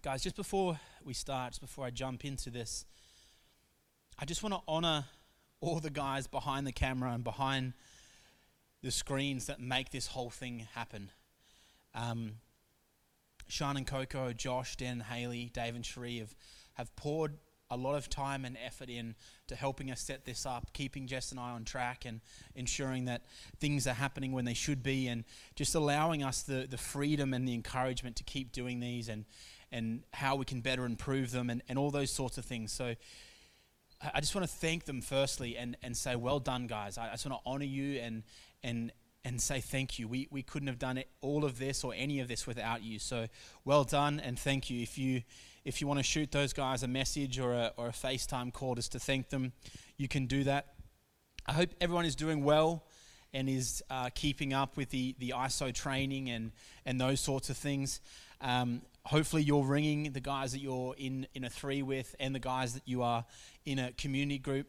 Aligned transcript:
Guys, 0.00 0.22
just 0.22 0.36
before 0.36 0.78
we 1.02 1.12
start, 1.12 1.50
just 1.50 1.60
before 1.60 1.84
I 1.84 1.90
jump 1.90 2.24
into 2.24 2.50
this, 2.50 2.84
I 4.16 4.24
just 4.26 4.44
want 4.44 4.54
to 4.54 4.60
honor 4.68 5.06
all 5.60 5.80
the 5.80 5.90
guys 5.90 6.28
behind 6.28 6.68
the 6.68 6.72
camera 6.72 7.10
and 7.10 7.24
behind 7.24 7.72
the 8.80 8.92
screens 8.92 9.46
that 9.46 9.60
make 9.60 9.90
this 9.90 10.06
whole 10.06 10.30
thing 10.30 10.68
happen. 10.76 11.10
Um, 11.96 12.34
Sean 13.48 13.76
and 13.76 13.88
Coco, 13.88 14.32
Josh, 14.32 14.76
Dan, 14.76 15.00
Haley, 15.00 15.50
Dave, 15.52 15.74
and 15.74 15.84
Cherie 15.84 16.18
have, 16.18 16.32
have 16.74 16.94
poured 16.94 17.32
a 17.68 17.76
lot 17.76 17.96
of 17.96 18.08
time 18.08 18.44
and 18.44 18.56
effort 18.64 18.88
in 18.88 19.16
to 19.48 19.56
helping 19.56 19.90
us 19.90 20.00
set 20.00 20.24
this 20.24 20.46
up, 20.46 20.72
keeping 20.72 21.08
Jess 21.08 21.32
and 21.32 21.40
I 21.40 21.50
on 21.50 21.64
track, 21.64 22.04
and 22.04 22.20
ensuring 22.54 23.06
that 23.06 23.22
things 23.58 23.84
are 23.88 23.94
happening 23.94 24.30
when 24.30 24.44
they 24.44 24.54
should 24.54 24.84
be, 24.84 25.08
and 25.08 25.24
just 25.56 25.74
allowing 25.74 26.22
us 26.22 26.42
the, 26.42 26.68
the 26.70 26.78
freedom 26.78 27.34
and 27.34 27.48
the 27.48 27.54
encouragement 27.54 28.14
to 28.16 28.22
keep 28.22 28.52
doing 28.52 28.78
these 28.78 29.08
and, 29.08 29.24
and 29.70 30.02
how 30.12 30.36
we 30.36 30.44
can 30.44 30.60
better 30.60 30.84
improve 30.84 31.30
them 31.30 31.50
and, 31.50 31.62
and 31.68 31.78
all 31.78 31.90
those 31.90 32.10
sorts 32.10 32.38
of 32.38 32.44
things. 32.44 32.72
So 32.72 32.94
I 34.14 34.20
just 34.20 34.34
want 34.34 34.46
to 34.46 34.52
thank 34.52 34.84
them 34.84 35.00
firstly 35.00 35.56
and, 35.56 35.76
and 35.82 35.96
say, 35.96 36.16
well 36.16 36.38
done, 36.38 36.66
guys. 36.66 36.98
I, 36.98 37.10
just 37.10 37.26
want 37.26 37.42
to 37.42 37.50
honor 37.50 37.64
you 37.64 38.00
and, 38.00 38.22
and, 38.62 38.92
and 39.24 39.40
say 39.40 39.60
thank 39.60 39.98
you. 39.98 40.08
We, 40.08 40.28
we 40.30 40.42
couldn't 40.42 40.68
have 40.68 40.78
done 40.78 40.98
it, 40.98 41.08
all 41.20 41.44
of 41.44 41.58
this 41.58 41.84
or 41.84 41.92
any 41.96 42.20
of 42.20 42.28
this 42.28 42.46
without 42.46 42.82
you. 42.82 42.98
So 42.98 43.26
well 43.64 43.84
done 43.84 44.20
and 44.20 44.38
thank 44.38 44.70
you. 44.70 44.82
If 44.82 44.96
you 44.98 45.22
if 45.64 45.82
you 45.82 45.86
want 45.86 45.98
to 45.98 46.04
shoot 46.04 46.32
those 46.32 46.54
guys 46.54 46.82
a 46.82 46.88
message 46.88 47.38
or 47.38 47.52
a, 47.52 47.72
or 47.76 47.88
a 47.88 47.92
FaceTime 47.92 48.54
call 48.54 48.74
just 48.74 48.92
to 48.92 48.98
thank 48.98 49.28
them, 49.28 49.52
you 49.98 50.08
can 50.08 50.26
do 50.26 50.44
that. 50.44 50.68
I 51.46 51.52
hope 51.52 51.74
everyone 51.78 52.06
is 52.06 52.16
doing 52.16 52.42
well 52.42 52.86
and 53.34 53.50
is 53.50 53.82
uh, 53.90 54.08
keeping 54.14 54.54
up 54.54 54.78
with 54.78 54.88
the, 54.88 55.14
the 55.18 55.34
ISO 55.36 55.74
training 55.74 56.30
and, 56.30 56.52
and 56.86 56.98
those 56.98 57.20
sorts 57.20 57.50
of 57.50 57.58
things. 57.58 58.00
Um, 58.40 58.82
hopefully, 59.04 59.42
you're 59.42 59.64
ringing 59.64 60.12
the 60.12 60.20
guys 60.20 60.52
that 60.52 60.60
you're 60.60 60.94
in, 60.96 61.26
in 61.34 61.44
a 61.44 61.50
three 61.50 61.82
with 61.82 62.14
and 62.20 62.34
the 62.34 62.40
guys 62.40 62.74
that 62.74 62.82
you 62.86 63.02
are 63.02 63.24
in 63.64 63.78
a 63.78 63.92
community 63.92 64.38
group 64.38 64.66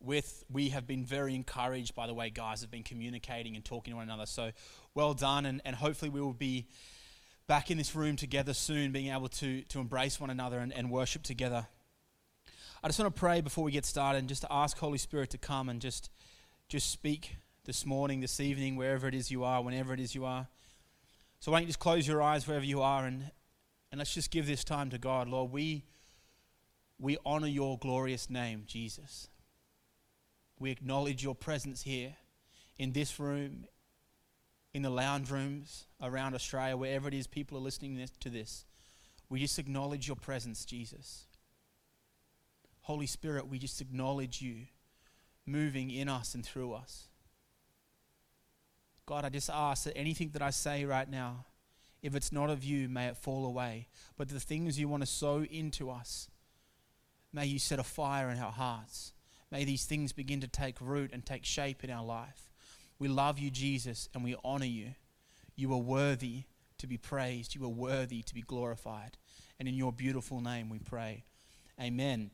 with. 0.00 0.44
We 0.50 0.70
have 0.70 0.86
been 0.86 1.04
very 1.04 1.34
encouraged 1.34 1.94
by 1.94 2.06
the 2.06 2.14
way 2.14 2.30
guys 2.30 2.60
have 2.60 2.70
been 2.70 2.82
communicating 2.82 3.56
and 3.56 3.64
talking 3.64 3.92
to 3.92 3.96
one 3.96 4.08
another. 4.08 4.26
So, 4.26 4.52
well 4.94 5.14
done, 5.14 5.46
and, 5.46 5.62
and 5.64 5.76
hopefully, 5.76 6.10
we 6.10 6.20
will 6.20 6.32
be 6.32 6.66
back 7.46 7.70
in 7.70 7.78
this 7.78 7.94
room 7.94 8.16
together 8.16 8.54
soon, 8.54 8.92
being 8.92 9.12
able 9.12 9.28
to, 9.28 9.62
to 9.62 9.80
embrace 9.80 10.20
one 10.20 10.30
another 10.30 10.58
and, 10.58 10.72
and 10.72 10.90
worship 10.90 11.22
together. 11.22 11.66
I 12.82 12.88
just 12.88 12.98
want 12.98 13.14
to 13.14 13.18
pray 13.18 13.40
before 13.40 13.62
we 13.62 13.72
get 13.72 13.84
started 13.84 14.18
and 14.18 14.28
just 14.28 14.42
to 14.42 14.52
ask 14.52 14.76
Holy 14.78 14.98
Spirit 14.98 15.30
to 15.30 15.38
come 15.38 15.68
and 15.68 15.80
just, 15.80 16.10
just 16.68 16.90
speak 16.90 17.36
this 17.64 17.86
morning, 17.86 18.20
this 18.20 18.40
evening, 18.40 18.74
wherever 18.74 19.06
it 19.06 19.14
is 19.14 19.30
you 19.30 19.44
are, 19.44 19.62
whenever 19.62 19.94
it 19.94 20.00
is 20.00 20.14
you 20.14 20.24
are. 20.24 20.48
So 21.42 21.50
why 21.50 21.58
don't 21.58 21.62
you 21.62 21.70
just 21.70 21.80
close 21.80 22.06
your 22.06 22.22
eyes 22.22 22.46
wherever 22.46 22.64
you 22.64 22.82
are 22.82 23.04
and, 23.04 23.32
and 23.90 23.98
let's 23.98 24.14
just 24.14 24.30
give 24.30 24.46
this 24.46 24.62
time 24.62 24.90
to 24.90 24.98
God. 24.98 25.26
Lord, 25.28 25.50
we, 25.50 25.82
we 27.00 27.18
honor 27.26 27.48
your 27.48 27.76
glorious 27.78 28.30
name, 28.30 28.62
Jesus. 28.68 29.28
We 30.60 30.70
acknowledge 30.70 31.24
your 31.24 31.34
presence 31.34 31.82
here 31.82 32.14
in 32.78 32.92
this 32.92 33.18
room, 33.18 33.64
in 34.72 34.82
the 34.82 34.90
lounge 34.90 35.32
rooms 35.32 35.86
around 36.00 36.36
Australia, 36.36 36.76
wherever 36.76 37.08
it 37.08 37.14
is 37.14 37.26
people 37.26 37.58
are 37.58 37.60
listening 37.60 38.08
to 38.20 38.30
this. 38.30 38.64
We 39.28 39.40
just 39.40 39.58
acknowledge 39.58 40.06
your 40.06 40.14
presence, 40.14 40.64
Jesus. 40.64 41.26
Holy 42.82 43.08
Spirit, 43.08 43.48
we 43.48 43.58
just 43.58 43.80
acknowledge 43.80 44.40
you 44.40 44.66
moving 45.44 45.90
in 45.90 46.08
us 46.08 46.36
and 46.36 46.46
through 46.46 46.72
us. 46.74 47.08
God, 49.12 49.26
I 49.26 49.28
just 49.28 49.50
ask 49.50 49.84
that 49.84 49.94
anything 49.94 50.30
that 50.30 50.40
I 50.40 50.48
say 50.48 50.86
right 50.86 51.06
now, 51.06 51.44
if 52.02 52.14
it's 52.16 52.32
not 52.32 52.48
of 52.48 52.64
you, 52.64 52.88
may 52.88 53.08
it 53.08 53.18
fall 53.18 53.44
away. 53.44 53.88
But 54.16 54.30
the 54.30 54.40
things 54.40 54.78
you 54.78 54.88
want 54.88 55.02
to 55.02 55.06
sow 55.06 55.44
into 55.44 55.90
us, 55.90 56.30
may 57.30 57.44
you 57.44 57.58
set 57.58 57.78
a 57.78 57.82
fire 57.82 58.30
in 58.30 58.38
our 58.38 58.50
hearts. 58.50 59.12
May 59.50 59.66
these 59.66 59.84
things 59.84 60.14
begin 60.14 60.40
to 60.40 60.48
take 60.48 60.80
root 60.80 61.10
and 61.12 61.26
take 61.26 61.44
shape 61.44 61.84
in 61.84 61.90
our 61.90 62.02
life. 62.02 62.48
We 62.98 63.08
love 63.08 63.38
you, 63.38 63.50
Jesus, 63.50 64.08
and 64.14 64.24
we 64.24 64.34
honor 64.42 64.64
you. 64.64 64.94
You 65.56 65.74
are 65.74 65.78
worthy 65.78 66.44
to 66.78 66.86
be 66.86 66.96
praised. 66.96 67.54
You 67.54 67.62
are 67.66 67.68
worthy 67.68 68.22
to 68.22 68.32
be 68.32 68.40
glorified. 68.40 69.18
And 69.60 69.68
in 69.68 69.74
your 69.74 69.92
beautiful 69.92 70.40
name 70.40 70.70
we 70.70 70.78
pray. 70.78 71.24
Amen. 71.78 72.30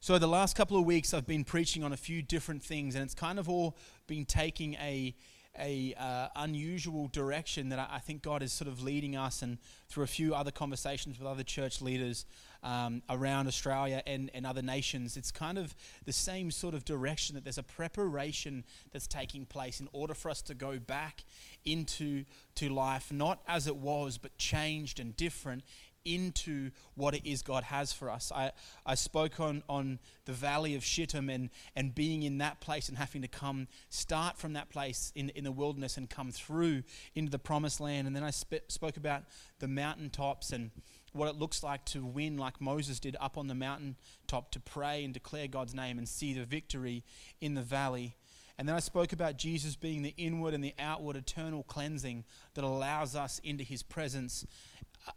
So, 0.00 0.18
the 0.18 0.26
last 0.26 0.54
couple 0.54 0.78
of 0.78 0.84
weeks, 0.84 1.12
I've 1.12 1.26
been 1.26 1.44
preaching 1.44 1.82
on 1.82 1.92
a 1.92 1.96
few 1.96 2.20
different 2.20 2.62
things, 2.62 2.94
and 2.94 3.02
it's 3.02 3.14
kind 3.14 3.38
of 3.38 3.48
all 3.48 3.76
been 4.06 4.26
taking 4.26 4.74
a 4.74 5.14
a 5.58 5.94
uh, 5.98 6.28
unusual 6.36 7.08
direction 7.08 7.68
that 7.68 7.78
I, 7.78 7.88
I, 7.92 7.98
think 7.98 8.22
God 8.22 8.42
is 8.42 8.52
sort 8.52 8.68
of 8.68 8.82
leading 8.82 9.16
us, 9.16 9.42
and 9.42 9.58
through 9.88 10.04
a 10.04 10.08
few 10.08 10.34
other 10.34 10.50
conversations 10.50 11.18
with 11.18 11.28
other 11.28 11.42
church 11.42 11.80
leaders 11.80 12.26
um, 12.62 13.02
around 13.08 13.46
Australia 13.46 14.02
and, 14.06 14.30
and 14.34 14.46
other 14.46 14.62
nations, 14.62 15.16
it's 15.16 15.30
kind 15.30 15.58
of 15.58 15.74
the 16.06 16.12
same 16.12 16.50
sort 16.50 16.74
of 16.74 16.84
direction 16.84 17.34
that 17.34 17.44
there's 17.44 17.58
a 17.58 17.62
preparation 17.62 18.64
that's 18.92 19.06
taking 19.06 19.44
place 19.46 19.80
in 19.80 19.88
order 19.92 20.14
for 20.14 20.30
us 20.30 20.42
to 20.42 20.54
go 20.54 20.78
back 20.78 21.24
into 21.64 22.24
to 22.54 22.68
life, 22.68 23.12
not 23.12 23.40
as 23.46 23.66
it 23.66 23.76
was, 23.76 24.18
but 24.18 24.36
changed 24.38 24.98
and 24.98 25.16
different 25.16 25.62
into 26.04 26.70
what 26.94 27.14
it 27.14 27.28
is 27.28 27.42
God 27.42 27.64
has 27.64 27.92
for 27.92 28.10
us. 28.10 28.30
I, 28.34 28.52
I 28.84 28.94
spoke 28.94 29.40
on, 29.40 29.62
on 29.68 29.98
the 30.26 30.32
valley 30.32 30.74
of 30.74 30.84
Shittim 30.84 31.28
and, 31.30 31.50
and 31.74 31.94
being 31.94 32.22
in 32.22 32.38
that 32.38 32.60
place 32.60 32.88
and 32.88 32.98
having 32.98 33.22
to 33.22 33.28
come, 33.28 33.68
start 33.88 34.38
from 34.38 34.52
that 34.54 34.70
place 34.70 35.12
in, 35.14 35.30
in 35.30 35.44
the 35.44 35.52
wilderness 35.52 35.96
and 35.96 36.08
come 36.08 36.30
through 36.30 36.82
into 37.14 37.30
the 37.30 37.38
promised 37.38 37.80
land. 37.80 38.06
And 38.06 38.14
then 38.14 38.22
I 38.24 38.30
sp- 38.30 38.68
spoke 38.68 38.96
about 38.96 39.22
the 39.58 39.68
mountaintops 39.68 40.52
and 40.52 40.70
what 41.12 41.28
it 41.28 41.36
looks 41.36 41.62
like 41.62 41.84
to 41.86 42.04
win 42.04 42.36
like 42.36 42.60
Moses 42.60 42.98
did 42.98 43.16
up 43.20 43.38
on 43.38 43.46
the 43.46 43.54
mountaintop 43.54 44.50
to 44.50 44.60
pray 44.60 45.04
and 45.04 45.14
declare 45.14 45.46
God's 45.46 45.74
name 45.74 45.96
and 45.98 46.08
see 46.08 46.34
the 46.34 46.44
victory 46.44 47.04
in 47.40 47.54
the 47.54 47.62
valley. 47.62 48.16
And 48.58 48.68
then 48.68 48.76
I 48.76 48.80
spoke 48.80 49.12
about 49.12 49.36
Jesus 49.36 49.74
being 49.74 50.02
the 50.02 50.14
inward 50.16 50.54
and 50.54 50.62
the 50.62 50.74
outward 50.78 51.16
eternal 51.16 51.64
cleansing 51.64 52.24
that 52.54 52.62
allows 52.62 53.16
us 53.16 53.40
into 53.42 53.64
his 53.64 53.82
presence 53.82 54.46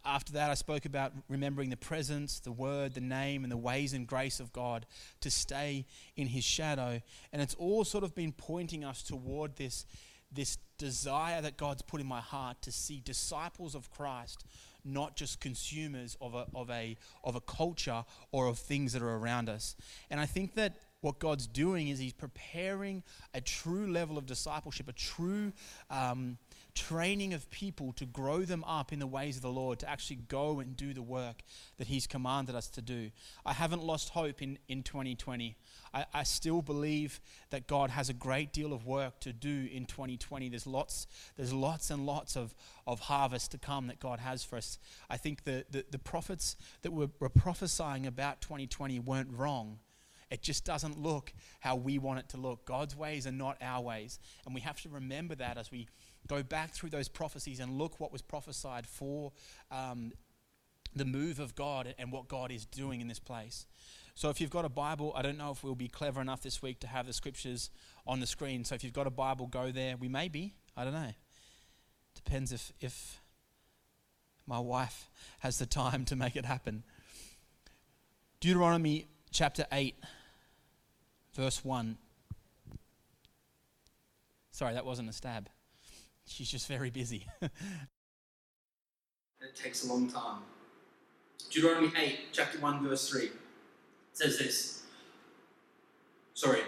after 0.06 0.34
that, 0.34 0.50
I 0.50 0.54
spoke 0.54 0.86
about 0.86 1.14
remembering 1.30 1.70
the 1.70 1.78
presence, 1.78 2.40
the 2.40 2.52
word, 2.52 2.94
the 2.94 3.02
name, 3.02 3.44
and 3.44 3.52
the 3.52 3.58
ways 3.58 3.94
and 3.94 4.06
grace 4.06 4.40
of 4.40 4.52
God 4.52 4.86
to 5.22 5.32
stay 5.32 5.86
in 6.16 6.28
His 6.28 6.44
shadow. 6.44 7.02
And 7.32 7.42
it's 7.42 7.56
all 7.56 7.84
sort 7.84 8.04
of 8.04 8.14
been 8.14 8.32
pointing 8.34 8.84
us 8.84 9.02
toward 9.02 9.56
this, 9.56 9.86
this 10.32 10.58
desire 10.78 11.42
that 11.42 11.58
God's 11.58 11.82
put 11.82 12.02
in 12.02 12.08
my 12.08 12.22
heart 12.22 12.62
to 12.64 12.72
see 12.72 13.02
disciples 13.04 13.76
of 13.76 13.90
Christ, 13.92 14.46
not 14.84 15.16
just 15.16 15.40
consumers 15.40 16.18
of 16.20 16.36
a, 16.36 16.48
of 16.54 16.70
a, 16.70 16.98
of 17.24 17.36
a 17.36 17.42
culture 17.42 18.04
or 18.32 18.48
of 18.48 18.58
things 18.58 18.94
that 18.94 19.02
are 19.02 19.16
around 19.16 19.50
us. 19.50 19.76
And 20.10 20.20
I 20.20 20.26
think 20.26 20.56
that 20.56 20.78
what 21.02 21.20
God's 21.20 21.48
doing 21.48 21.88
is 21.88 22.00
He's 22.00 22.14
preparing 22.14 23.04
a 23.34 23.40
true 23.40 23.92
level 23.92 24.18
of 24.18 24.26
discipleship, 24.26 24.90
a 24.90 24.94
true. 24.94 25.54
Um, 25.90 26.38
training 26.78 27.34
of 27.34 27.50
people 27.50 27.92
to 27.94 28.06
grow 28.06 28.44
them 28.44 28.64
up 28.66 28.94
in 28.94 29.00
the 29.00 29.08
ways 29.08 29.36
of 29.36 29.42
the 29.42 29.50
Lord, 29.50 29.80
to 29.80 29.90
actually 29.90 30.18
go 30.28 30.60
and 30.60 30.78
do 30.78 30.94
the 30.94 31.02
work 31.02 31.42
that 31.78 31.88
He's 31.88 32.06
commanded 32.06 32.56
us 32.56 32.70
to 32.70 32.82
do. 32.82 33.10
I 33.46 33.54
haven't 33.54 33.84
lost 33.84 34.10
hope 34.10 34.42
in, 34.42 34.60
in 34.68 34.84
2020. 34.84 35.58
I, 35.94 36.06
I 36.14 36.24
still 36.24 36.62
believe 36.62 37.20
that 37.50 37.68
God 37.68 37.90
has 37.90 38.10
a 38.10 38.14
great 38.14 38.54
deal 38.54 38.74
of 38.74 38.86
work 38.86 39.20
to 39.22 39.34
do 39.34 39.68
in 39.72 39.86
2020. 39.86 40.50
There's 40.50 40.68
lots, 40.68 41.08
there's 41.36 41.54
lots 41.54 41.90
and 41.90 42.06
lots 42.06 42.38
of, 42.38 42.54
of 42.86 43.00
harvest 43.00 43.52
to 43.52 43.58
come 43.58 43.88
that 43.88 44.00
God 44.00 44.20
has 44.20 44.44
for 44.44 44.58
us. 44.58 44.78
I 45.10 45.18
think 45.18 45.44
the, 45.44 45.66
the, 45.72 45.84
the 45.90 46.00
prophets 46.00 46.58
that 46.84 46.94
were, 46.94 47.10
were 47.20 47.30
prophesying 47.30 48.06
about 48.06 48.42
2020 48.42 49.00
weren't 49.00 49.32
wrong. 49.34 49.80
It 50.30 50.42
just 50.42 50.66
doesn't 50.66 51.02
look 51.02 51.34
how 51.62 51.76
we 51.78 52.00
want 52.00 52.20
it 52.20 52.30
to 52.30 52.38
look. 52.38 52.66
God's 52.66 52.96
ways 52.96 53.26
are 53.26 53.32
not 53.32 53.58
our 53.62 53.82
ways. 53.82 54.20
And 54.46 54.54
we 54.54 54.62
have 54.62 54.82
to 54.82 54.90
remember 54.90 55.36
that 55.36 55.58
as 55.58 55.72
we 55.72 55.88
go 56.28 56.44
back 56.44 56.72
through 56.72 56.90
those 56.90 57.08
prophecies 57.08 57.60
and 57.60 57.78
look 57.78 58.00
what 58.00 58.12
was 58.12 58.22
prophesied 58.22 58.88
for 58.88 59.32
um, 59.72 60.12
the 60.96 61.06
move 61.06 61.40
of 61.40 61.56
God 61.56 61.94
and 61.98 62.12
what 62.12 62.28
God 62.28 62.52
is 62.52 62.66
doing 62.66 63.02
in 63.02 63.08
this 63.08 63.20
place. 63.20 63.66
So 64.16 64.30
if 64.30 64.42
you've 64.42 64.50
got 64.50 64.66
a 64.66 64.70
Bible, 64.70 65.14
I 65.16 65.22
don't 65.22 65.38
know 65.38 65.52
if 65.52 65.64
we'll 65.64 65.76
be 65.76 65.88
clever 65.88 66.20
enough 66.20 66.42
this 66.42 66.62
week 66.62 66.80
to 66.80 66.88
have 66.88 67.06
the 67.06 67.14
scriptures 67.14 67.70
on 68.08 68.20
the 68.20 68.26
screen. 68.26 68.66
So 68.66 68.74
if 68.74 68.84
you've 68.84 68.94
got 68.94 69.06
a 69.06 69.12
Bible, 69.12 69.46
go 69.46 69.72
there. 69.72 69.96
We 69.96 70.08
may 70.08 70.28
be. 70.28 70.56
I 70.76 70.84
don't 70.84 70.94
know. 70.94 71.12
Depends 72.16 72.52
if, 72.52 72.74
if 72.82 73.22
my 74.48 74.60
wife 74.60 75.12
has 75.40 75.60
the 75.60 75.68
time 75.68 76.04
to 76.06 76.16
make 76.16 76.36
it 76.36 76.46
happen. 76.46 76.84
Deuteronomy 78.40 79.06
chapter 79.32 79.66
8, 79.72 79.96
verse 81.36 81.64
1. 81.64 81.98
Sorry, 84.50 84.74
that 84.74 84.86
wasn't 84.86 85.10
a 85.10 85.14
stab. 85.14 85.50
She's 86.28 86.50
just 86.50 86.68
very 86.68 86.90
busy. 86.90 87.26
it 87.42 87.52
takes 89.56 89.86
a 89.86 89.88
long 89.88 90.10
time. 90.10 90.42
Deuteronomy 91.50 91.92
8, 91.98 92.20
chapter 92.34 92.60
1, 92.60 92.88
verse 92.88 93.10
3 93.10 93.32
says 94.12 94.38
this. 94.38 94.84
Sorry. 96.34 96.62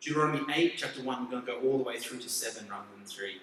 Deuteronomy 0.00 0.52
8, 0.52 0.74
chapter 0.76 1.02
1, 1.02 1.24
we're 1.24 1.30
going 1.30 1.44
to 1.44 1.52
go 1.52 1.60
all 1.60 1.78
the 1.78 1.84
way 1.84 1.98
through 1.98 2.18
to 2.18 2.28
7 2.28 2.68
rather 2.68 2.86
than 2.96 3.04
3. 3.04 3.40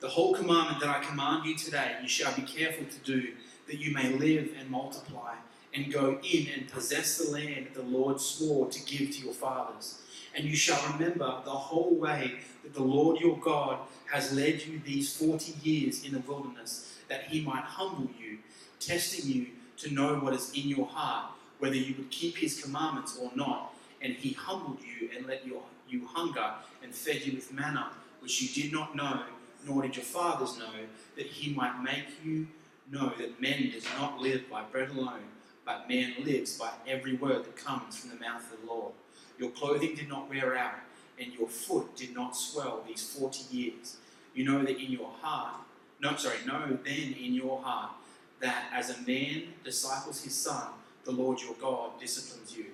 The 0.00 0.08
whole 0.08 0.34
commandment 0.34 0.80
that 0.80 0.88
I 0.90 1.00
command 1.02 1.44
you 1.44 1.56
today, 1.56 1.96
you 2.00 2.08
shall 2.08 2.32
be 2.34 2.42
careful 2.42 2.86
to 2.86 2.98
do, 2.98 3.32
that 3.66 3.78
you 3.78 3.92
may 3.92 4.10
live 4.10 4.50
and 4.58 4.70
multiply, 4.70 5.34
and 5.74 5.92
go 5.92 6.20
in 6.22 6.46
and 6.54 6.68
possess 6.68 7.18
the 7.18 7.30
land 7.32 7.68
the 7.74 7.82
Lord 7.82 8.20
swore 8.20 8.68
to 8.68 8.84
give 8.84 9.10
to 9.16 9.24
your 9.24 9.34
fathers. 9.34 10.02
And 10.36 10.44
you 10.44 10.56
shall 10.56 10.92
remember 10.92 11.40
the 11.44 11.50
whole 11.50 11.94
way 11.94 12.34
that 12.62 12.74
the 12.74 12.82
Lord 12.82 13.20
your 13.20 13.38
God 13.38 13.78
has 14.10 14.32
led 14.32 14.64
you 14.64 14.80
these 14.84 15.16
forty 15.16 15.54
years 15.62 16.04
in 16.04 16.12
the 16.12 16.20
wilderness, 16.20 16.98
that 17.08 17.24
he 17.24 17.40
might 17.40 17.64
humble 17.64 18.10
you, 18.18 18.38
testing 18.80 19.30
you 19.30 19.46
to 19.78 19.92
know 19.92 20.16
what 20.16 20.34
is 20.34 20.52
in 20.54 20.68
your 20.68 20.86
heart, 20.86 21.32
whether 21.58 21.76
you 21.76 21.94
would 21.96 22.10
keep 22.10 22.36
his 22.36 22.62
commandments 22.62 23.18
or 23.20 23.30
not. 23.34 23.74
And 24.00 24.14
he 24.14 24.32
humbled 24.32 24.78
you 24.80 25.10
and 25.16 25.26
let 25.26 25.44
you, 25.44 25.60
you 25.88 26.06
hunger 26.06 26.52
and 26.82 26.94
fed 26.94 27.22
you 27.26 27.32
with 27.32 27.52
manna, 27.52 27.90
which 28.20 28.40
you 28.40 28.62
did 28.62 28.72
not 28.72 28.94
know 28.94 29.22
nor 29.66 29.82
did 29.82 29.96
your 29.96 30.04
fathers 30.04 30.58
know, 30.58 30.70
that 31.16 31.26
he 31.26 31.52
might 31.52 31.82
make 31.82 32.04
you 32.24 32.46
know 32.90 33.12
that 33.18 33.40
man 33.40 33.70
does 33.70 33.84
not 33.98 34.20
live 34.20 34.48
by 34.50 34.62
bread 34.62 34.90
alone, 34.90 35.24
but 35.64 35.88
man 35.88 36.14
lives 36.22 36.58
by 36.58 36.70
every 36.86 37.16
word 37.16 37.44
that 37.44 37.56
comes 37.56 37.96
from 37.98 38.10
the 38.10 38.16
mouth 38.16 38.42
of 38.52 38.60
the 38.60 38.66
Lord. 38.66 38.92
Your 39.38 39.50
clothing 39.50 39.94
did 39.94 40.08
not 40.08 40.28
wear 40.28 40.56
out, 40.56 40.80
and 41.18 41.32
your 41.32 41.48
foot 41.48 41.96
did 41.96 42.14
not 42.14 42.36
swell 42.36 42.84
these 42.86 43.02
forty 43.02 43.44
years. 43.56 43.96
You 44.34 44.44
know 44.44 44.62
that 44.62 44.78
in 44.78 44.92
your 44.92 45.10
heart, 45.20 45.54
no, 46.00 46.16
sorry, 46.16 46.38
know 46.46 46.78
then 46.84 47.14
in 47.14 47.34
your 47.34 47.60
heart 47.62 47.92
that 48.40 48.66
as 48.72 48.90
a 48.90 49.00
man 49.02 49.54
disciples 49.64 50.22
his 50.22 50.34
son, 50.34 50.68
the 51.04 51.10
Lord 51.10 51.40
your 51.40 51.54
God 51.54 51.98
disciplines 51.98 52.56
you. 52.56 52.66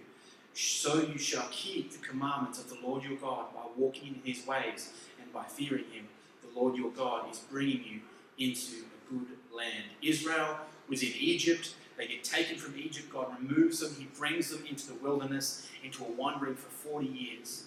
So 0.52 1.00
you 1.00 1.18
shall 1.18 1.48
keep 1.50 1.92
the 1.92 2.06
commandments 2.06 2.60
of 2.60 2.68
the 2.68 2.78
Lord 2.86 3.02
your 3.02 3.16
God 3.16 3.52
by 3.54 3.62
walking 3.76 4.20
in 4.22 4.32
his 4.32 4.46
ways 4.46 4.92
and 5.20 5.32
by 5.32 5.44
fearing 5.44 5.84
him. 5.92 6.06
The 6.42 6.60
Lord 6.60 6.76
your 6.76 6.90
God 6.90 7.30
is 7.30 7.38
bringing 7.38 7.82
you 7.84 8.00
into 8.38 8.84
a 8.84 9.12
good 9.12 9.26
land. 9.52 9.84
Israel 10.02 10.58
was 10.88 11.02
in 11.02 11.12
Egypt. 11.18 11.74
They 11.96 12.06
get 12.06 12.24
taken 12.24 12.56
from 12.56 12.76
Egypt. 12.78 13.12
God 13.12 13.28
removes 13.38 13.80
them. 13.80 13.94
He 13.98 14.06
brings 14.18 14.50
them 14.50 14.64
into 14.68 14.88
the 14.88 14.94
wilderness, 14.94 15.68
into 15.84 16.04
a 16.04 16.10
wandering 16.10 16.56
for 16.56 16.68
40 16.68 17.06
years. 17.06 17.64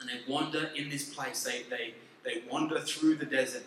And 0.00 0.08
they 0.08 0.20
wander 0.30 0.70
in 0.74 0.88
this 0.88 1.14
place. 1.14 1.44
They, 1.44 1.62
they, 1.68 1.94
they 2.24 2.42
wander 2.50 2.80
through 2.80 3.16
the 3.16 3.26
desert. 3.26 3.64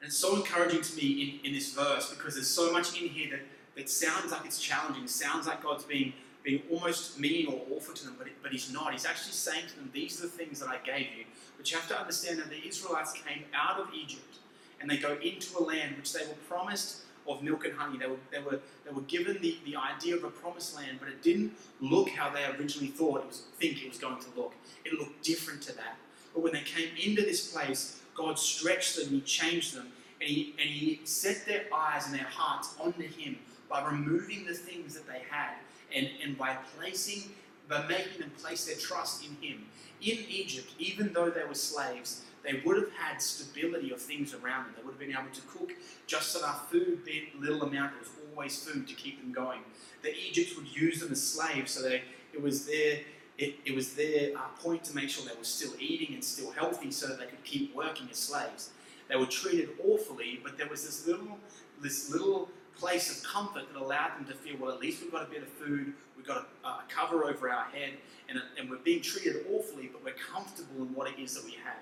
And 0.00 0.08
it's 0.08 0.18
so 0.18 0.36
encouraging 0.36 0.82
to 0.82 0.96
me 0.96 1.40
in, 1.42 1.48
in 1.48 1.54
this 1.54 1.72
verse 1.72 2.10
because 2.10 2.34
there's 2.34 2.50
so 2.50 2.70
much 2.70 3.00
in 3.00 3.08
here 3.08 3.30
that, 3.30 3.40
that 3.76 3.88
sounds 3.88 4.32
like 4.32 4.44
it's 4.44 4.60
challenging, 4.60 5.06
sounds 5.06 5.46
like 5.46 5.62
God's 5.62 5.84
being 5.84 6.12
being 6.42 6.60
almost 6.70 7.18
mean 7.18 7.46
or 7.46 7.58
awful 7.74 7.94
to 7.94 8.04
them, 8.04 8.16
but, 8.18 8.28
but 8.42 8.52
he's 8.52 8.70
not. 8.70 8.92
He's 8.92 9.06
actually 9.06 9.32
saying 9.32 9.66
to 9.68 9.76
them, 9.76 9.90
These 9.94 10.18
are 10.18 10.24
the 10.24 10.28
things 10.28 10.60
that 10.60 10.68
I 10.68 10.76
gave 10.84 11.06
you. 11.16 11.24
But 11.56 11.70
you 11.70 11.78
have 11.78 11.88
to 11.88 11.98
understand 11.98 12.38
that 12.38 12.50
the 12.50 12.68
Israelites 12.68 13.14
came 13.14 13.44
out 13.54 13.80
of 13.80 13.88
Egypt 13.94 14.36
and 14.84 14.90
they 14.90 14.98
go 14.98 15.16
into 15.22 15.58
a 15.58 15.62
land 15.64 15.96
which 15.96 16.12
they 16.12 16.20
were 16.26 16.34
promised 16.46 17.04
of 17.26 17.42
milk 17.42 17.64
and 17.64 17.72
honey. 17.72 17.96
They 17.96 18.06
were, 18.06 18.18
they 18.30 18.38
were, 18.38 18.60
they 18.84 18.92
were 18.92 19.00
given 19.02 19.40
the, 19.40 19.56
the 19.64 19.76
idea 19.76 20.14
of 20.14 20.24
a 20.24 20.28
promised 20.28 20.76
land, 20.76 20.98
but 21.00 21.08
it 21.08 21.22
didn't 21.22 21.54
look 21.80 22.10
how 22.10 22.28
they 22.28 22.44
originally 22.44 22.88
thought 22.88 23.20
it 23.20 23.26
was, 23.26 23.44
think 23.58 23.82
it 23.82 23.88
was 23.88 23.96
going 23.96 24.20
to 24.20 24.26
look. 24.36 24.52
It 24.84 24.92
looked 24.92 25.22
different 25.22 25.62
to 25.62 25.76
that. 25.76 25.96
But 26.34 26.42
when 26.42 26.52
they 26.52 26.60
came 26.60 26.90
into 27.02 27.22
this 27.22 27.50
place, 27.50 28.02
God 28.14 28.38
stretched 28.38 28.96
them, 28.96 29.08
He 29.08 29.22
changed 29.22 29.74
them, 29.74 29.86
and 30.20 30.28
He, 30.28 30.54
and 30.60 30.68
he 30.68 31.00
set 31.04 31.46
their 31.46 31.62
eyes 31.74 32.04
and 32.04 32.14
their 32.14 32.28
hearts 32.28 32.74
onto 32.78 33.08
Him 33.08 33.38
by 33.70 33.86
removing 33.90 34.44
the 34.44 34.52
things 34.52 34.92
that 34.92 35.06
they 35.06 35.22
had 35.30 35.54
and, 35.96 36.10
and 36.22 36.36
by 36.36 36.58
placing, 36.76 37.30
by 37.70 37.86
making 37.86 38.20
them 38.20 38.32
place 38.38 38.66
their 38.66 38.76
trust 38.76 39.24
in 39.24 39.34
Him. 39.40 39.64
In 40.04 40.18
Egypt, 40.28 40.70
even 40.78 41.12
though 41.14 41.30
they 41.30 41.44
were 41.44 41.54
slaves, 41.54 42.22
they 42.42 42.60
would 42.64 42.76
have 42.76 42.92
had 42.92 43.22
stability 43.22 43.90
of 43.90 44.00
things 44.02 44.34
around 44.34 44.66
them. 44.66 44.74
They 44.76 44.82
would 44.82 44.92
have 44.92 45.00
been 45.00 45.12
able 45.12 45.32
to 45.32 45.40
cook 45.42 45.72
just 46.06 46.36
enough 46.36 46.70
food, 46.70 47.00
it 47.06 47.40
little 47.40 47.62
amount, 47.62 47.92
there 47.92 48.00
was 48.00 48.10
always 48.30 48.62
food 48.62 48.86
to 48.86 48.94
keep 48.94 49.18
them 49.18 49.32
going. 49.32 49.60
The 50.02 50.14
Egypts 50.14 50.56
would 50.56 50.68
use 50.76 51.00
them 51.00 51.12
as 51.12 51.26
slaves, 51.26 51.72
so 51.72 51.82
they, 51.82 52.02
it 52.34 52.42
was 52.42 52.66
their 52.66 53.00
it, 53.36 53.56
it 53.64 53.74
was 53.74 53.94
their 53.94 54.36
uh, 54.36 54.42
point 54.62 54.84
to 54.84 54.94
make 54.94 55.08
sure 55.08 55.24
they 55.24 55.36
were 55.36 55.42
still 55.42 55.72
eating 55.80 56.14
and 56.14 56.22
still 56.22 56.52
healthy, 56.52 56.90
so 56.92 57.08
that 57.08 57.18
they 57.18 57.26
could 57.26 57.42
keep 57.42 57.74
working 57.74 58.06
as 58.10 58.18
slaves. 58.18 58.70
They 59.08 59.16
were 59.16 59.26
treated 59.26 59.70
awfully, 59.84 60.40
but 60.42 60.56
there 60.56 60.68
was 60.68 60.84
this 60.84 61.06
little 61.06 61.38
this 61.80 62.10
little 62.10 62.48
place 62.78 63.16
of 63.16 63.28
comfort 63.28 63.72
that 63.72 63.80
allowed 63.80 64.16
them 64.16 64.26
to 64.26 64.34
feel, 64.34 64.56
well, 64.58 64.72
at 64.72 64.80
least 64.80 65.02
we've 65.02 65.12
got 65.12 65.22
a 65.22 65.30
bit 65.30 65.42
of 65.42 65.48
food, 65.48 65.92
we've 66.16 66.26
got 66.26 66.48
a, 66.64 66.68
a 66.68 66.82
cover 66.88 67.24
over 67.24 67.50
our 67.50 67.64
head, 67.66 67.94
and, 68.28 68.40
and, 68.58 68.70
we're 68.70 68.78
being 68.78 69.02
treated 69.02 69.44
awfully, 69.52 69.90
but 69.92 70.02
we're 70.04 70.14
comfortable 70.14 70.82
in 70.82 70.94
what 70.94 71.08
it 71.08 71.18
is 71.20 71.34
that 71.34 71.44
we 71.44 71.52
have. 71.52 71.76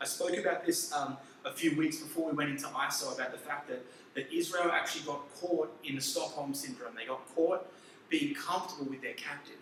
I 0.00 0.04
spoke 0.04 0.36
about 0.36 0.64
this 0.66 0.92
um, 0.92 1.16
a 1.44 1.52
few 1.52 1.76
weeks 1.76 1.98
before 1.98 2.30
we 2.30 2.36
went 2.36 2.50
into 2.50 2.66
ISO 2.66 3.14
about 3.14 3.32
the 3.32 3.38
fact 3.38 3.68
that, 3.68 3.84
that 4.14 4.32
Israel 4.32 4.70
actually 4.72 5.04
got 5.04 5.20
caught 5.40 5.72
in 5.84 5.94
the 5.94 6.00
Stockholm 6.00 6.54
syndrome. 6.54 6.94
They 6.96 7.06
got 7.06 7.22
caught 7.34 7.66
being 8.08 8.34
comfortable 8.34 8.90
with 8.90 9.02
their 9.02 9.14
captive. 9.14 9.56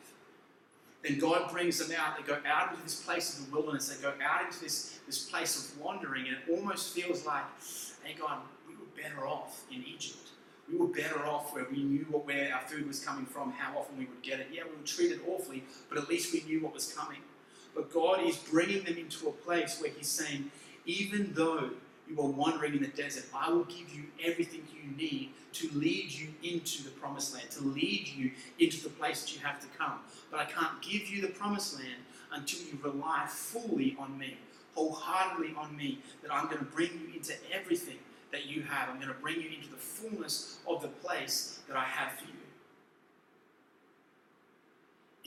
Then 1.03 1.19
God 1.19 1.51
brings 1.51 1.79
them 1.79 1.97
out. 1.99 2.17
They 2.17 2.23
go 2.23 2.39
out 2.47 2.73
into 2.73 2.83
this 2.83 3.03
place 3.03 3.39
of 3.39 3.47
the 3.47 3.57
wilderness. 3.57 3.89
They 3.89 4.01
go 4.03 4.13
out 4.23 4.45
into 4.47 4.61
this, 4.61 4.99
this 5.07 5.29
place 5.29 5.59
of 5.59 5.81
wandering, 5.81 6.27
and 6.27 6.37
it 6.37 6.59
almost 6.59 6.95
feels 6.95 7.25
like, 7.27 7.45
hey, 8.03 8.15
God, 8.19 8.39
we 8.69 8.75
were 8.75 8.91
better 8.97 9.27
off 9.27 9.65
in 9.71 9.83
Egypt 9.83 10.30
we 10.71 10.79
were 10.79 10.87
better 10.87 11.27
off 11.27 11.55
where 11.55 11.67
we 11.71 11.83
knew 11.83 12.07
what, 12.11 12.27
where 12.27 12.55
our 12.55 12.61
food 12.63 12.87
was 12.87 13.05
coming 13.05 13.27
from, 13.27 13.53
how 13.53 13.79
often 13.79 13.99
we 13.99 14.05
would 14.05 14.23
get 14.23 14.41
it. 14.41 14.49
Yeah, 14.53 14.63
we 14.65 14.77
were 14.77 14.87
treated 14.87 15.21
awfully, 15.27 15.65
but 15.89 15.99
at 15.99 16.09
least 16.09 16.33
we 16.33 16.43
knew 16.43 16.63
what 16.63 16.75
was 16.75 16.93
coming. 16.93 17.19
But 17.75 17.93
God 17.93 18.25
is 18.25 18.37
bringing 18.37 18.85
them 18.85 18.97
into 18.97 19.29
a 19.29 19.33
place 19.33 19.81
where 19.81 19.91
He's 19.91 20.09
saying, 20.09 20.51
even 20.87 21.33
though 21.35 21.71
you 22.09 22.21
are 22.21 22.27
wandering 22.27 22.75
in 22.75 22.83
the 22.83 22.89
desert, 22.89 23.25
I 23.35 23.51
will 23.51 23.65
give 23.65 23.95
you 23.95 24.05
everything 24.23 24.63
you 24.75 24.91
need 24.97 25.31
to 25.53 25.71
lead 25.73 26.11
you 26.11 26.29
into 26.43 26.83
the 26.83 26.91
promised 26.91 27.35
land, 27.35 27.51
to 27.51 27.63
lead 27.63 28.09
you 28.09 28.33
into 28.59 28.83
the 28.83 28.89
place 28.89 29.23
that 29.23 29.35
you 29.35 29.41
have 29.41 29.61
to 29.61 29.67
come. 29.79 30.01
But 30.31 30.41
I 30.41 30.45
can't 30.45 30.81
give 30.83 31.09
you 31.09 31.23
the 31.23 31.29
promised 31.29 31.77
land 31.77 32.03
until 32.33 32.61
you 32.61 32.79
rely 32.83 33.27
fully 33.29 33.97
on 33.99 34.17
me, 34.19 34.37
wholeheartedly 34.75 35.55
on 35.57 35.77
me, 35.77 35.99
that 36.23 36.33
I'm 36.33 36.47
going 36.47 36.59
to 36.59 36.65
bring 36.65 36.91
you 36.93 37.17
into 37.17 37.35
everything 37.53 37.99
that 38.33 38.47
you 38.47 38.63
have. 38.63 38.89
I'm 38.89 38.97
going 38.97 39.09
to 39.09 39.15
bring 39.15 39.41
you 39.41 39.49
into 39.57 39.71
the 39.71 39.77
fullness 39.77 40.59
of 40.67 40.83
the 40.83 40.89
place 40.89 41.61
that 41.69 41.77
I 41.77 41.85
have 41.85 42.13
for 42.13 42.25
you. 42.25 42.33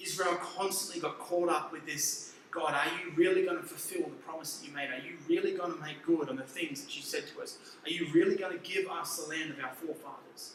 Israel 0.02 0.36
constantly 0.36 1.02
got 1.02 1.20
caught 1.20 1.50
up 1.50 1.72
with 1.72 1.86
this 1.86 2.34
God, 2.54 2.76
are 2.76 2.86
you 3.00 3.12
really 3.16 3.46
going 3.46 3.58
to 3.58 3.64
fulfill 3.64 4.04
the 4.04 4.16
promise 4.18 4.58
that 4.58 4.68
you 4.68 4.74
made? 4.76 4.90
Are 4.92 5.04
you 5.04 5.18
really 5.28 5.58
going 5.58 5.74
to 5.74 5.80
make 5.82 6.06
good 6.06 6.30
on 6.30 6.36
the 6.36 6.44
things 6.44 6.84
that 6.84 6.96
you 6.96 7.02
said 7.02 7.24
to 7.34 7.42
us? 7.42 7.58
Are 7.84 7.90
you 7.90 8.08
really 8.14 8.36
going 8.36 8.54
to 8.54 8.60
give 8.60 8.88
us 8.92 9.18
the 9.18 9.28
land 9.28 9.50
of 9.50 9.60
our 9.60 9.74
forefathers? 9.74 10.54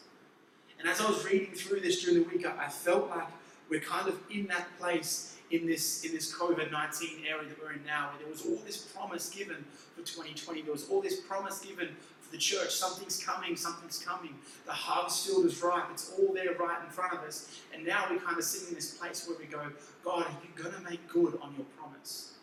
And 0.79 0.87
as 0.87 1.01
I 1.01 1.09
was 1.09 1.25
reading 1.25 1.53
through 1.53 1.81
this 1.81 2.01
during 2.01 2.23
the 2.23 2.29
week, 2.29 2.45
I 2.45 2.69
felt 2.69 3.09
like 3.09 3.27
we're 3.69 3.81
kind 3.81 4.07
of 4.07 4.17
in 4.31 4.47
that 4.47 4.67
place 4.79 5.35
in 5.51 5.65
this 5.65 6.05
in 6.05 6.13
this 6.13 6.33
COVID 6.33 6.71
nineteen 6.71 7.25
area 7.27 7.49
that 7.49 7.61
we're 7.61 7.73
in 7.73 7.83
now, 7.83 8.09
where 8.09 8.19
there 8.19 8.31
was 8.31 8.45
all 8.45 8.63
this 8.65 8.77
promise 8.77 9.29
given 9.29 9.65
for 9.95 10.01
2020. 10.01 10.61
There 10.61 10.71
was 10.71 10.87
all 10.89 11.01
this 11.01 11.19
promise 11.19 11.59
given 11.59 11.89
the 12.31 12.37
church. 12.37 12.71
Something's 12.71 13.23
coming, 13.23 13.55
something's 13.55 13.99
coming. 13.99 14.35
The 14.65 14.71
harvest 14.71 15.27
field 15.27 15.45
is 15.45 15.61
ripe. 15.61 15.85
It's 15.91 16.13
all 16.17 16.33
there 16.33 16.53
right 16.55 16.83
in 16.83 16.89
front 16.89 17.13
of 17.13 17.19
us. 17.19 17.59
And 17.73 17.85
now 17.85 18.07
we 18.09 18.17
kind 18.17 18.37
of 18.37 18.43
sit 18.43 18.69
in 18.69 18.75
this 18.75 18.91
place 18.95 19.27
where 19.27 19.37
we 19.37 19.45
go, 19.45 19.61
God, 20.03 20.25
are 20.25 20.37
you 20.43 20.63
going 20.63 20.75
to 20.75 20.81
make 20.81 21.07
good 21.07 21.39
on 21.41 21.53
your 21.55 21.65
promise? 21.77 22.33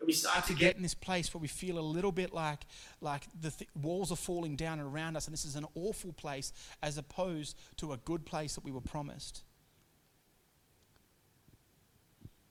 And 0.00 0.06
we 0.06 0.12
start 0.14 0.46
to 0.46 0.54
get 0.54 0.76
in 0.76 0.82
this 0.82 0.94
place 0.94 1.32
where 1.34 1.40
we 1.40 1.48
feel 1.48 1.78
a 1.78 1.80
little 1.80 2.12
bit 2.12 2.32
like, 2.32 2.64
like 3.02 3.26
the 3.38 3.50
th- 3.50 3.68
walls 3.80 4.10
are 4.10 4.16
falling 4.16 4.56
down 4.56 4.80
around 4.80 5.16
us, 5.16 5.26
and 5.26 5.32
this 5.34 5.44
is 5.44 5.56
an 5.56 5.66
awful 5.74 6.12
place 6.14 6.54
as 6.82 6.96
opposed 6.96 7.56
to 7.76 7.92
a 7.92 7.98
good 7.98 8.24
place 8.24 8.54
that 8.54 8.64
we 8.64 8.70
were 8.70 8.80
promised 8.80 9.42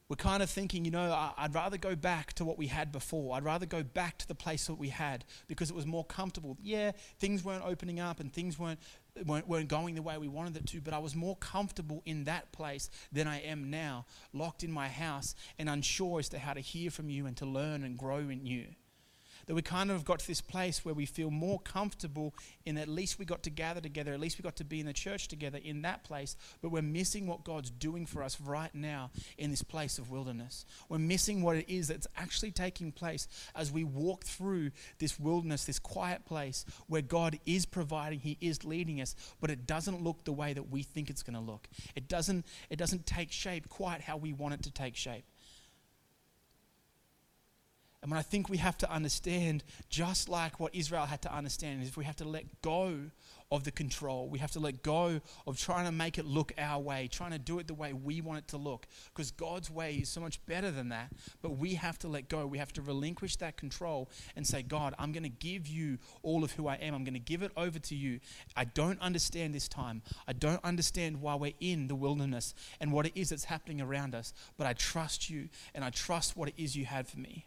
we're 0.09 0.15
kind 0.15 0.41
of 0.41 0.49
thinking, 0.49 0.85
you 0.85 0.91
know, 0.91 1.31
I'd 1.37 1.53
rather 1.53 1.77
go 1.77 1.95
back 1.95 2.33
to 2.33 2.45
what 2.45 2.57
we 2.57 2.65
had 2.65 2.91
before. 2.91 3.35
I'd 3.35 3.43
rather 3.43 3.67
go 3.67 3.83
back 3.83 4.17
to 4.17 4.27
the 4.27 4.33
place 4.33 4.65
that 4.65 4.73
we 4.73 4.89
had 4.89 5.23
because 5.47 5.69
it 5.69 5.75
was 5.75 5.85
more 5.85 6.03
comfortable. 6.03 6.57
Yeah, 6.63 6.93
things 7.19 7.45
weren't 7.45 7.63
opening 7.63 7.99
up 7.99 8.19
and 8.19 8.33
things 8.33 8.57
weren't, 8.57 8.79
weren't, 9.27 9.47
weren't 9.47 9.67
going 9.67 9.93
the 9.93 10.01
way 10.01 10.17
we 10.17 10.27
wanted 10.27 10.57
it 10.57 10.65
to, 10.69 10.81
but 10.81 10.95
I 10.95 10.97
was 10.97 11.15
more 11.15 11.35
comfortable 11.35 12.01
in 12.07 12.23
that 12.23 12.51
place 12.51 12.89
than 13.11 13.27
I 13.27 13.41
am 13.41 13.69
now, 13.69 14.07
locked 14.33 14.63
in 14.63 14.71
my 14.71 14.87
house 14.87 15.35
and 15.59 15.69
unsure 15.69 16.17
as 16.17 16.29
to 16.29 16.39
how 16.39 16.53
to 16.53 16.59
hear 16.59 16.89
from 16.89 17.11
you 17.11 17.27
and 17.27 17.37
to 17.37 17.45
learn 17.45 17.83
and 17.83 17.95
grow 17.95 18.17
in 18.17 18.47
you 18.47 18.65
that 19.49 19.55
we 19.55 19.63
kind 19.63 19.89
of 19.89 19.97
have 19.97 20.05
got 20.05 20.19
to 20.19 20.27
this 20.27 20.41
place 20.41 20.85
where 20.85 20.93
we 20.93 21.07
feel 21.07 21.31
more 21.31 21.59
comfortable 21.61 22.35
in 22.67 22.77
at 22.77 22.87
least 22.87 23.17
we 23.17 23.25
got 23.25 23.41
to 23.41 23.49
gather 23.49 23.81
together, 23.81 24.13
at 24.13 24.19
least 24.19 24.37
we 24.37 24.43
got 24.43 24.55
to 24.55 24.63
be 24.63 24.79
in 24.79 24.85
the 24.85 24.93
church 24.93 25.27
together 25.27 25.59
in 25.63 25.81
that 25.81 26.03
place, 26.03 26.37
but 26.61 26.69
we're 26.69 26.83
missing 26.83 27.25
what 27.25 27.43
God's 27.43 27.71
doing 27.71 28.05
for 28.05 28.21
us 28.21 28.39
right 28.39 28.69
now 28.75 29.09
in 29.39 29.49
this 29.49 29.63
place 29.63 29.97
of 29.97 30.11
wilderness. 30.11 30.67
We're 30.87 30.99
missing 30.99 31.41
what 31.41 31.55
it 31.55 31.67
is 31.67 31.87
that's 31.87 32.05
actually 32.15 32.51
taking 32.51 32.91
place 32.91 33.27
as 33.55 33.71
we 33.71 33.83
walk 33.83 34.23
through 34.23 34.69
this 34.99 35.19
wilderness, 35.19 35.65
this 35.65 35.79
quiet 35.79 36.25
place 36.25 36.63
where 36.85 37.01
God 37.01 37.39
is 37.47 37.65
providing, 37.65 38.19
He 38.19 38.37
is 38.39 38.63
leading 38.63 39.01
us, 39.01 39.15
but 39.41 39.49
it 39.49 39.65
doesn't 39.65 40.03
look 40.03 40.25
the 40.25 40.31
way 40.31 40.53
that 40.53 40.69
we 40.69 40.83
think 40.83 41.09
it's 41.09 41.23
going 41.23 41.33
to 41.33 41.51
look. 41.51 41.67
It 41.95 42.07
doesn't, 42.07 42.45
it 42.69 42.75
doesn't 42.75 43.07
take 43.07 43.31
shape 43.31 43.67
quite 43.67 44.01
how 44.01 44.17
we 44.17 44.31
want 44.31 44.53
it 44.53 44.61
to 44.61 44.71
take 44.71 44.95
shape. 44.95 45.25
And 48.09 48.17
I 48.17 48.23
think 48.23 48.49
we 48.49 48.57
have 48.57 48.77
to 48.79 48.91
understand, 48.91 49.63
just 49.89 50.29
like 50.29 50.59
what 50.59 50.73
Israel 50.73 51.05
had 51.05 51.21
to 51.23 51.33
understand, 51.33 51.83
is 51.83 51.89
if 51.89 51.97
we 51.97 52.05
have 52.05 52.15
to 52.17 52.25
let 52.25 52.61
go 52.61 53.11
of 53.51 53.63
the 53.63 53.71
control. 53.71 54.29
We 54.29 54.39
have 54.39 54.51
to 54.51 54.59
let 54.59 54.83
go 54.83 55.21
of 55.47 55.57
trying 55.57 55.85
to 55.85 55.91
make 55.91 56.17
it 56.17 56.25
look 56.25 56.53
our 56.57 56.79
way, 56.79 57.09
trying 57.11 57.31
to 57.31 57.39
do 57.39 57.57
it 57.59 57.67
the 57.67 57.73
way 57.73 57.93
we 57.93 58.21
want 58.21 58.39
it 58.39 58.47
to 58.49 58.57
look, 58.57 58.85
because 59.13 59.31
God's 59.31 59.71
way 59.71 59.95
is 59.95 60.09
so 60.09 60.21
much 60.21 60.43
better 60.45 60.69
than 60.69 60.89
that. 60.89 61.11
But 61.41 61.57
we 61.57 61.73
have 61.73 61.97
to 61.99 62.07
let 62.07 62.29
go. 62.29 62.45
We 62.45 62.59
have 62.59 62.71
to 62.73 62.81
relinquish 62.81 63.37
that 63.37 63.57
control 63.57 64.09
and 64.35 64.45
say, 64.45 64.61
God, 64.61 64.93
I'm 64.99 65.11
going 65.11 65.23
to 65.23 65.29
give 65.29 65.67
you 65.67 65.97
all 66.21 66.43
of 66.43 66.51
who 66.51 66.67
I 66.67 66.75
am. 66.75 66.93
I'm 66.93 67.03
going 67.03 67.13
to 67.15 67.19
give 67.19 67.41
it 67.41 67.51
over 67.57 67.79
to 67.79 67.95
you. 67.95 68.19
I 68.55 68.65
don't 68.65 69.01
understand 69.01 69.55
this 69.55 69.67
time. 69.67 70.03
I 70.27 70.33
don't 70.33 70.63
understand 70.63 71.21
why 71.21 71.35
we're 71.35 71.53
in 71.59 71.87
the 71.87 71.95
wilderness 71.95 72.53
and 72.79 72.91
what 72.91 73.07
it 73.07 73.13
is 73.15 73.29
that's 73.29 73.45
happening 73.45 73.81
around 73.81 74.13
us, 74.13 74.33
but 74.57 74.67
I 74.67 74.73
trust 74.73 75.29
you 75.29 75.49
and 75.73 75.83
I 75.83 75.89
trust 75.89 76.37
what 76.37 76.49
it 76.49 76.55
is 76.57 76.75
you 76.75 76.85
had 76.85 77.07
for 77.07 77.17
me. 77.17 77.45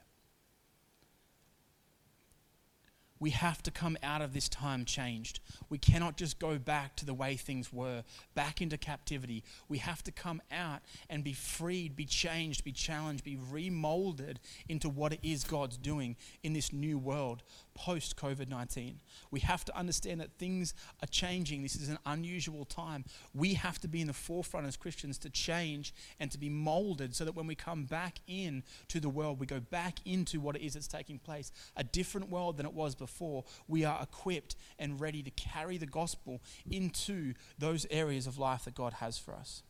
We 3.23 3.31
have 3.31 3.63
to 3.63 3.71
come 3.71 3.97
out 4.03 4.21
of 4.21 4.35
this 4.35 4.49
time 4.49 4.85
changed. 4.85 5.39
We 5.71 5.79
cannot 5.79 6.17
just 6.17 6.41
go 6.41 6.59
back 6.59 6.97
to 6.97 7.07
the 7.07 7.15
way 7.15 7.37
things 7.37 7.73
were, 7.73 8.03
back 8.35 8.61
into 8.61 8.77
captivity. 8.77 9.45
We 9.69 9.79
have 9.79 10.03
to 10.03 10.11
come 10.11 10.43
out 10.51 10.81
and 11.09 11.23
be 11.23 11.33
freed, 11.33 11.95
be 11.95 12.05
changed, 12.05 12.65
be 12.65 12.73
challenged, 12.73 13.23
be 13.23 13.37
remolded 13.37 14.41
into 14.69 14.89
what 14.89 15.13
it 15.13 15.21
is 15.23 15.45
God's 15.45 15.77
doing 15.77 16.17
in 16.43 16.53
this 16.53 16.73
new 16.73 16.99
world 16.99 17.45
post 17.75 18.17
COVID 18.17 18.49
19. 18.49 19.01
We 19.31 19.41
have 19.41 19.65
to 19.65 19.77
understand 19.77 20.21
that 20.21 20.33
things 20.39 20.75
are 21.03 21.07
changing. 21.07 21.63
This 21.63 21.77
is 21.77 21.89
an 21.89 21.99
unusual 22.07 22.65
time. 22.65 23.05
We 23.35 23.55
have 23.55 23.81
to 23.81 23.89
be 23.89 24.01
in 24.01 24.07
the 24.07 24.13
forefront 24.13 24.67
as 24.67 24.77
Christians 24.77 25.19
to 25.19 25.31
change 25.31 25.95
and 26.21 26.31
to 26.31 26.39
be 26.39 26.49
molded 26.49 27.15
so 27.15 27.25
that 27.25 27.35
when 27.35 27.47
we 27.47 27.55
come 27.55 27.85
back 27.85 28.21
in 28.27 28.63
to 28.89 29.01
the 29.01 29.09
world, 29.09 29.41
we 29.41 29.47
go 29.47 29.61
back 29.61 29.99
into 30.05 30.41
what 30.41 30.57
it 30.57 30.63
is 30.63 30.75
that's 30.75 30.89
taking 30.89 31.19
place, 31.19 31.53
a 31.77 31.85
different 31.85 32.31
world 32.31 32.57
than 32.57 32.67
it 32.67 32.75
was 32.75 32.95
before. 32.95 33.45
We 33.69 33.85
are 33.85 34.03
equipped 34.03 34.57
and 34.79 35.01
ready 35.01 35.23
to 35.23 35.31
carry 35.31 35.79
the 35.79 35.87
gospel 35.87 36.41
into 36.71 37.35
those 37.59 37.87
areas 37.91 38.27
of 38.27 38.39
life 38.39 38.65
that 38.65 38.75
God 38.75 38.95
has 38.95 39.19
for 39.19 39.35
us. 39.35 39.63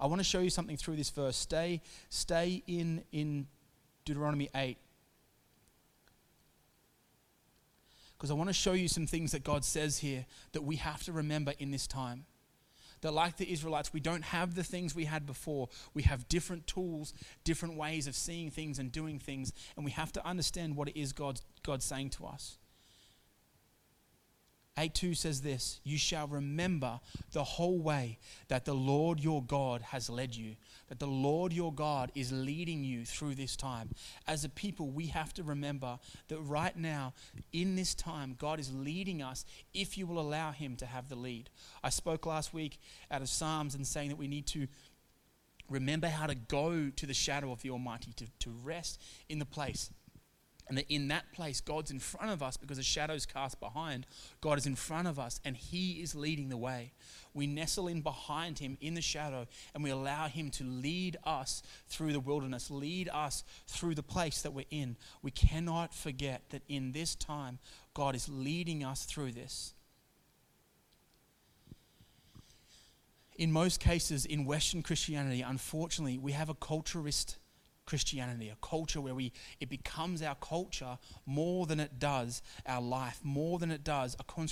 I 0.00 0.06
want 0.06 0.18
to 0.18 0.24
show 0.24 0.40
you 0.40 0.50
something 0.50 0.76
through 0.76 0.96
this 0.96 1.10
verse. 1.10 1.36
Stay, 1.36 1.80
stay 2.08 2.64
in, 2.66 3.04
in 3.12 3.46
Deuteronomy 4.04 4.48
8. 4.54 4.76
Because 8.22 8.30
I 8.30 8.34
want 8.34 8.50
to 8.50 8.54
show 8.54 8.74
you 8.74 8.86
some 8.86 9.08
things 9.08 9.32
that 9.32 9.42
God 9.42 9.64
says 9.64 9.98
here 9.98 10.26
that 10.52 10.62
we 10.62 10.76
have 10.76 11.02
to 11.06 11.12
remember 11.12 11.54
in 11.58 11.72
this 11.72 11.88
time. 11.88 12.24
That, 13.00 13.12
like 13.12 13.36
the 13.36 13.52
Israelites, 13.52 13.92
we 13.92 13.98
don't 13.98 14.22
have 14.22 14.54
the 14.54 14.62
things 14.62 14.94
we 14.94 15.06
had 15.06 15.26
before. 15.26 15.70
We 15.92 16.04
have 16.04 16.28
different 16.28 16.68
tools, 16.68 17.14
different 17.42 17.76
ways 17.76 18.06
of 18.06 18.14
seeing 18.14 18.52
things 18.52 18.78
and 18.78 18.92
doing 18.92 19.18
things, 19.18 19.52
and 19.74 19.84
we 19.84 19.90
have 19.90 20.12
to 20.12 20.24
understand 20.24 20.76
what 20.76 20.86
it 20.86 20.96
is 20.96 21.12
God's, 21.12 21.42
God's 21.64 21.84
saying 21.84 22.10
to 22.10 22.26
us. 22.26 22.58
8 24.78 24.94
2 24.94 25.14
says 25.14 25.42
this 25.42 25.80
You 25.84 25.98
shall 25.98 26.26
remember 26.26 27.00
the 27.32 27.44
whole 27.44 27.78
way 27.78 28.18
that 28.48 28.64
the 28.64 28.74
Lord 28.74 29.20
your 29.20 29.42
God 29.42 29.82
has 29.82 30.08
led 30.08 30.34
you, 30.34 30.56
that 30.88 30.98
the 30.98 31.06
Lord 31.06 31.52
your 31.52 31.72
God 31.72 32.10
is 32.14 32.32
leading 32.32 32.82
you 32.82 33.04
through 33.04 33.34
this 33.34 33.54
time. 33.54 33.90
As 34.26 34.44
a 34.44 34.48
people, 34.48 34.88
we 34.88 35.06
have 35.08 35.34
to 35.34 35.42
remember 35.42 35.98
that 36.28 36.38
right 36.38 36.76
now, 36.76 37.12
in 37.52 37.76
this 37.76 37.94
time, 37.94 38.34
God 38.38 38.58
is 38.58 38.72
leading 38.72 39.22
us 39.22 39.44
if 39.74 39.98
you 39.98 40.06
will 40.06 40.20
allow 40.20 40.52
Him 40.52 40.76
to 40.76 40.86
have 40.86 41.10
the 41.10 41.16
lead. 41.16 41.50
I 41.82 41.90
spoke 41.90 42.24
last 42.24 42.54
week 42.54 42.80
out 43.10 43.20
of 43.20 43.28
Psalms 43.28 43.74
and 43.74 43.86
saying 43.86 44.08
that 44.08 44.18
we 44.18 44.28
need 44.28 44.46
to 44.48 44.68
remember 45.68 46.08
how 46.08 46.26
to 46.26 46.34
go 46.34 46.90
to 46.96 47.06
the 47.06 47.14
shadow 47.14 47.52
of 47.52 47.60
the 47.60 47.70
Almighty, 47.70 48.12
to, 48.14 48.26
to 48.40 48.50
rest 48.62 49.02
in 49.28 49.38
the 49.38 49.44
place 49.44 49.90
and 50.68 50.78
that 50.78 50.86
in 50.88 51.08
that 51.08 51.32
place, 51.32 51.60
God's 51.60 51.90
in 51.90 51.98
front 51.98 52.30
of 52.30 52.42
us 52.42 52.56
because 52.56 52.76
the 52.76 52.82
shadows 52.82 53.26
cast 53.26 53.60
behind. 53.60 54.06
God 54.40 54.58
is 54.58 54.66
in 54.66 54.76
front 54.76 55.08
of 55.08 55.18
us 55.18 55.40
and 55.44 55.56
He 55.56 56.02
is 56.02 56.14
leading 56.14 56.48
the 56.48 56.56
way. 56.56 56.92
We 57.34 57.46
nestle 57.46 57.88
in 57.88 58.00
behind 58.00 58.58
Him 58.58 58.78
in 58.80 58.94
the 58.94 59.02
shadow 59.02 59.46
and 59.74 59.82
we 59.82 59.90
allow 59.90 60.28
Him 60.28 60.50
to 60.52 60.64
lead 60.64 61.16
us 61.24 61.62
through 61.88 62.12
the 62.12 62.20
wilderness, 62.20 62.70
lead 62.70 63.08
us 63.12 63.44
through 63.66 63.94
the 63.94 64.02
place 64.02 64.42
that 64.42 64.52
we're 64.52 64.64
in. 64.70 64.96
We 65.22 65.30
cannot 65.30 65.94
forget 65.94 66.42
that 66.50 66.62
in 66.68 66.92
this 66.92 67.14
time, 67.14 67.58
God 67.94 68.14
is 68.14 68.28
leading 68.28 68.84
us 68.84 69.04
through 69.04 69.32
this. 69.32 69.74
In 73.36 73.50
most 73.50 73.80
cases, 73.80 74.24
in 74.24 74.44
Western 74.44 74.82
Christianity, 74.82 75.42
unfortunately, 75.42 76.18
we 76.18 76.32
have 76.32 76.48
a 76.48 76.54
culturist 76.54 77.36
Christianity, 77.84 78.48
a 78.48 78.56
culture 78.66 79.00
where 79.00 79.14
we 79.14 79.32
it 79.60 79.68
becomes 79.68 80.22
our 80.22 80.36
culture 80.36 80.98
more 81.26 81.66
than 81.66 81.80
it 81.80 81.98
does 81.98 82.42
our 82.66 82.80
life, 82.80 83.20
more 83.22 83.58
than 83.58 83.70
it 83.70 83.82
does 83.82 84.16
a, 84.18 84.42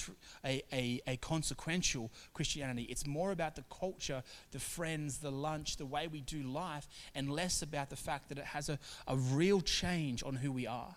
a, 0.44 0.62
a, 0.72 1.00
a, 1.06 1.16
consequential 1.18 2.10
Christianity. 2.34 2.82
It's 2.84 3.06
more 3.06 3.30
about 3.30 3.56
the 3.56 3.64
culture, 3.70 4.22
the 4.50 4.58
friends, 4.58 5.18
the 5.18 5.30
lunch, 5.30 5.76
the 5.76 5.87
way 5.87 6.08
we 6.08 6.20
do 6.20 6.42
life, 6.42 6.88
and 7.14 7.30
less 7.30 7.62
about 7.62 7.88
the 7.90 7.96
fact 7.96 8.28
that 8.30 8.38
it 8.38 8.46
has 8.46 8.68
a, 8.68 8.78
a 9.06 9.16
real 9.16 9.60
change 9.60 10.22
on 10.25 10.34
who 10.34 10.50
we 10.50 10.66
are. 10.66 10.96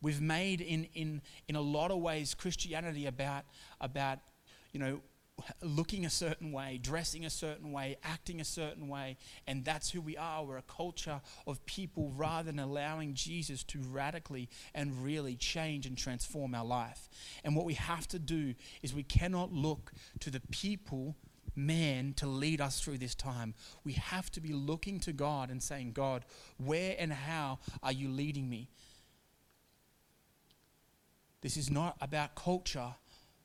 We've 0.00 0.20
made 0.20 0.60
in, 0.60 0.88
in, 0.94 1.22
in 1.48 1.56
a 1.56 1.60
lot 1.60 1.90
of 1.90 1.98
ways 1.98 2.34
Christianity 2.34 3.06
about, 3.06 3.44
about 3.80 4.18
you 4.72 4.80
know, 4.80 5.00
looking 5.62 6.04
a 6.04 6.10
certain 6.10 6.52
way, 6.52 6.78
dressing 6.82 7.24
a 7.24 7.30
certain 7.30 7.72
way, 7.72 7.96
acting 8.02 8.40
a 8.40 8.44
certain 8.44 8.88
way, 8.88 9.16
and 9.46 9.64
that's 9.64 9.90
who 9.90 10.00
we 10.00 10.16
are. 10.16 10.44
We're 10.44 10.58
a 10.58 10.62
culture 10.62 11.20
of 11.46 11.64
people 11.66 12.12
rather 12.16 12.50
than 12.50 12.58
allowing 12.58 13.14
Jesus 13.14 13.62
to 13.64 13.80
radically 13.80 14.48
and 14.74 15.04
really 15.04 15.36
change 15.36 15.86
and 15.86 15.96
transform 15.96 16.54
our 16.54 16.64
life. 16.64 17.08
And 17.44 17.56
what 17.56 17.64
we 17.64 17.74
have 17.74 18.06
to 18.08 18.18
do 18.18 18.54
is 18.82 18.94
we 18.94 19.02
cannot 19.02 19.52
look 19.52 19.92
to 20.20 20.30
the 20.30 20.40
people, 20.50 21.16
man, 21.54 22.14
to 22.14 22.26
lead 22.26 22.60
us 22.60 22.80
through 22.80 22.98
this 22.98 23.14
time. 23.14 23.54
We 23.84 23.92
have 23.94 24.30
to 24.32 24.40
be 24.40 24.52
looking 24.52 25.00
to 25.00 25.12
God 25.12 25.50
and 25.50 25.62
saying, 25.62 25.92
God, 25.92 26.24
where 26.56 26.96
and 26.98 27.12
how 27.12 27.58
are 27.82 27.92
you 27.92 28.08
leading 28.08 28.48
me? 28.48 28.68
This 31.40 31.56
is 31.56 31.70
not 31.70 31.96
about 32.00 32.34
culture 32.34 32.94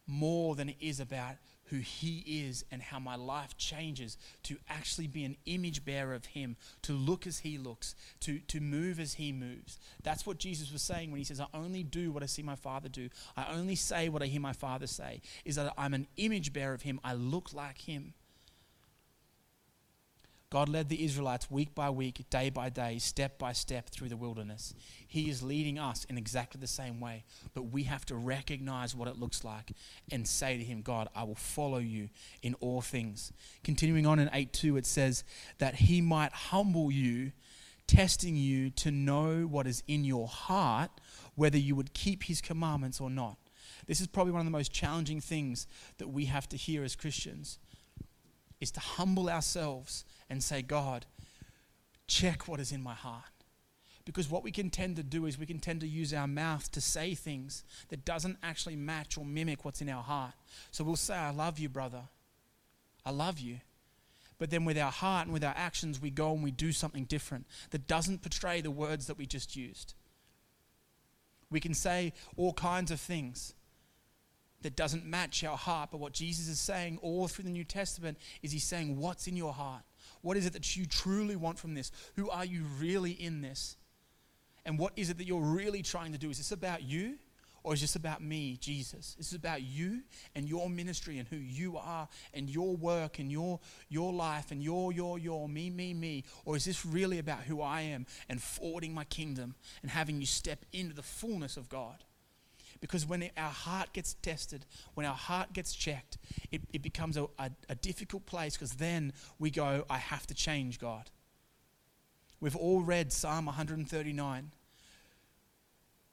more 0.07 0.55
than 0.55 0.69
it 0.69 0.77
is 0.79 0.99
about 0.99 1.35
who 1.73 1.79
He 1.79 2.23
is 2.45 2.63
and 2.71 2.83
how 2.83 2.99
my 2.99 3.15
life 3.15 3.57
changes 3.57 4.15
to 4.43 4.57
actually 4.69 5.07
be 5.07 5.23
an 5.23 5.35
image 5.47 5.83
bearer 5.83 6.13
of 6.13 6.25
Him, 6.25 6.55
to 6.83 6.93
look 6.93 7.25
as 7.25 7.39
He 7.39 7.57
looks, 7.57 7.95
to, 8.19 8.37
to 8.47 8.59
move 8.59 8.99
as 8.99 9.15
He 9.15 9.31
moves. 9.31 9.79
That's 10.03 10.23
what 10.23 10.37
Jesus 10.37 10.71
was 10.71 10.83
saying 10.83 11.09
when 11.09 11.17
He 11.17 11.23
says, 11.23 11.41
I 11.41 11.47
only 11.51 11.81
do 11.81 12.11
what 12.11 12.21
I 12.21 12.27
see 12.27 12.43
my 12.43 12.55
Father 12.55 12.89
do. 12.89 13.09
I 13.35 13.47
only 13.51 13.73
say 13.73 14.07
what 14.07 14.21
I 14.21 14.27
hear 14.27 14.39
my 14.39 14.53
Father 14.53 14.85
say, 14.85 15.21
is 15.45 15.55
that 15.55 15.73
I'm 15.75 15.95
an 15.95 16.05
image 16.17 16.53
bearer 16.53 16.75
of 16.75 16.83
Him. 16.83 16.99
I 17.03 17.15
look 17.15 17.53
like 17.53 17.81
Him. 17.81 18.13
God 20.53 20.69
led 20.69 20.87
the 20.87 21.03
Israelites 21.03 21.49
week 21.49 21.73
by 21.73 21.89
week, 21.89 22.29
day 22.29 22.51
by 22.51 22.69
day, 22.69 22.99
step 22.99 23.39
by 23.39 23.53
step 23.53 23.89
through 23.89 24.09
the 24.09 24.15
wilderness. 24.15 24.75
He 25.07 25.27
is 25.27 25.41
leading 25.41 25.79
us 25.79 26.05
in 26.05 26.15
exactly 26.15 26.61
the 26.61 26.67
same 26.67 26.99
way, 26.99 27.23
but 27.55 27.71
we 27.71 27.85
have 27.85 28.05
to 28.05 28.15
recognize 28.15 28.95
what 28.95 29.07
it 29.07 29.17
looks 29.17 29.43
like 29.43 29.71
and 30.11 30.27
say 30.27 30.59
to 30.59 30.63
Him, 30.63 30.83
God, 30.83 31.09
I 31.15 31.23
will 31.23 31.33
follow 31.33 31.79
you 31.79 32.09
in 32.43 32.53
all 32.59 32.81
things. 32.81 33.33
Continuing 33.63 34.05
on 34.05 34.19
in 34.19 34.29
8 34.31 34.53
2, 34.53 34.77
it 34.77 34.85
says 34.85 35.23
that 35.57 35.73
He 35.73 36.01
might 36.01 36.33
humble 36.33 36.91
you, 36.91 37.31
testing 37.87 38.35
you 38.35 38.69
to 38.69 38.91
know 38.91 39.47
what 39.47 39.65
is 39.65 39.81
in 39.87 40.03
your 40.03 40.27
heart, 40.27 40.91
whether 41.33 41.57
you 41.57 41.75
would 41.75 41.95
keep 41.95 42.25
His 42.25 42.41
commandments 42.41 43.01
or 43.01 43.09
not. 43.09 43.39
This 43.87 43.99
is 43.99 44.05
probably 44.05 44.33
one 44.33 44.41
of 44.41 44.45
the 44.45 44.51
most 44.51 44.71
challenging 44.71 45.19
things 45.19 45.65
that 45.97 46.09
we 46.09 46.25
have 46.25 46.47
to 46.49 46.57
hear 46.57 46.83
as 46.83 46.95
Christians 46.95 47.57
is 48.61 48.69
to 48.69 48.79
humble 48.79 49.31
ourselves 49.31 50.05
and 50.33 50.43
say, 50.43 50.61
God, 50.61 51.05
check 52.07 52.47
what 52.47 52.59
is 52.59 52.71
in 52.71 52.83
my 52.83 52.93
heart. 52.93 53.23
Because 54.05 54.29
what 54.29 54.43
we 54.43 54.51
can 54.51 54.69
tend 54.69 54.97
to 54.97 55.03
do 55.03 55.25
is 55.25 55.39
we 55.39 55.45
can 55.45 55.59
tend 55.59 55.79
to 55.79 55.87
use 55.87 56.13
our 56.13 56.27
mouth 56.27 56.69
to 56.73 56.81
say 56.81 57.15
things 57.15 57.63
that 57.87 58.03
doesn't 58.03 58.37
actually 58.43 58.75
match 58.75 59.17
or 59.17 59.23
mimic 59.23 59.63
what's 59.63 59.81
in 59.81 59.87
our 59.87 60.03
heart. 60.03 60.33
So 60.71 60.83
we'll 60.83 60.97
say, 60.97 61.15
I 61.15 61.29
love 61.29 61.57
you, 61.57 61.69
brother. 61.69 62.01
I 63.05 63.11
love 63.11 63.39
you. 63.39 63.59
But 64.37 64.49
then 64.49 64.65
with 64.65 64.77
our 64.77 64.91
heart 64.91 65.27
and 65.27 65.33
with 65.33 65.43
our 65.43 65.53
actions, 65.55 66.01
we 66.01 66.09
go 66.09 66.33
and 66.33 66.43
we 66.43 66.51
do 66.51 66.73
something 66.73 67.05
different 67.05 67.45
that 67.69 67.87
doesn't 67.87 68.21
portray 68.21 68.59
the 68.59 68.71
words 68.71 69.07
that 69.07 69.17
we 69.17 69.25
just 69.25 69.55
used. 69.55 69.93
We 71.49 71.61
can 71.61 71.73
say 71.73 72.11
all 72.35 72.51
kinds 72.51 72.91
of 72.91 72.99
things 72.99 73.53
that 74.63 74.75
doesn't 74.75 75.05
match 75.05 75.43
our 75.43 75.57
heart. 75.57 75.89
But 75.91 75.99
what 75.99 76.13
Jesus 76.13 76.47
is 76.49 76.59
saying 76.59 76.97
all 77.01 77.27
through 77.27 77.45
the 77.45 77.51
New 77.51 77.63
Testament 77.63 78.17
is 78.41 78.51
He's 78.51 78.63
saying, 78.63 78.97
What's 78.97 79.27
in 79.27 79.37
your 79.37 79.53
heart? 79.53 79.83
What 80.23 80.37
is 80.37 80.47
it 80.47 80.53
that 80.53 80.75
you 80.75 80.85
truly 80.85 81.35
want 81.35 81.59
from 81.59 81.75
this? 81.75 81.91
Who 82.15 82.29
are 82.29 82.45
you 82.45 82.63
really 82.79 83.11
in 83.11 83.41
this? 83.41 83.77
And 84.65 84.79
what 84.79 84.93
is 84.95 85.09
it 85.09 85.17
that 85.19 85.27
you're 85.27 85.41
really 85.41 85.83
trying 85.83 86.13
to 86.13 86.17
do? 86.17 86.29
Is 86.29 86.37
this 86.37 86.51
about 86.51 86.81
you? 86.81 87.19
Or 87.63 87.73
is 87.73 87.81
this 87.81 87.95
about 87.95 88.21
me, 88.21 88.57
Jesus? 88.59 89.11
Is 89.11 89.15
this 89.17 89.27
is 89.27 89.35
about 89.35 89.61
you 89.61 90.01
and 90.35 90.47
your 90.47 90.69
ministry 90.69 91.17
and 91.17 91.27
who 91.27 91.37
you 91.37 91.77
are 91.77 92.09
and 92.33 92.49
your 92.49 92.75
work 92.75 93.19
and 93.19 93.31
your, 93.31 93.59
your 93.87 94.11
life 94.11 94.51
and 94.51 94.61
your, 94.61 94.91
your, 94.91 95.17
your, 95.17 95.47
me, 95.47 95.69
me, 95.69 95.93
me? 95.93 96.25
Or 96.43 96.57
is 96.57 96.65
this 96.65 96.85
really 96.85 97.19
about 97.19 97.43
who 97.43 97.61
I 97.61 97.81
am 97.81 98.05
and 98.27 98.41
forwarding 98.41 98.93
my 98.93 99.05
kingdom 99.05 99.55
and 99.81 99.91
having 99.91 100.19
you 100.19 100.25
step 100.25 100.65
into 100.73 100.93
the 100.93 101.03
fullness 101.03 101.55
of 101.55 101.69
God? 101.69 102.03
Because 102.83 103.05
when 103.05 103.29
our 103.37 103.49
heart 103.49 103.93
gets 103.93 104.15
tested, 104.15 104.65
when 104.93 105.05
our 105.05 105.15
heart 105.15 105.53
gets 105.53 105.73
checked, 105.73 106.17
it, 106.51 106.59
it 106.73 106.81
becomes 106.81 107.15
a, 107.15 107.27
a, 107.39 107.49
a 107.69 107.75
difficult 107.75 108.25
place 108.25 108.57
because 108.57 108.73
then 108.73 109.13
we 109.39 109.51
go, 109.51 109.85
I 109.89 109.99
have 109.99 110.27
to 110.27 110.33
change 110.33 110.81
God. 110.81 111.09
We've 112.41 112.57
all 112.57 112.81
read 112.81 113.13
Psalm 113.13 113.45
139. 113.45 114.51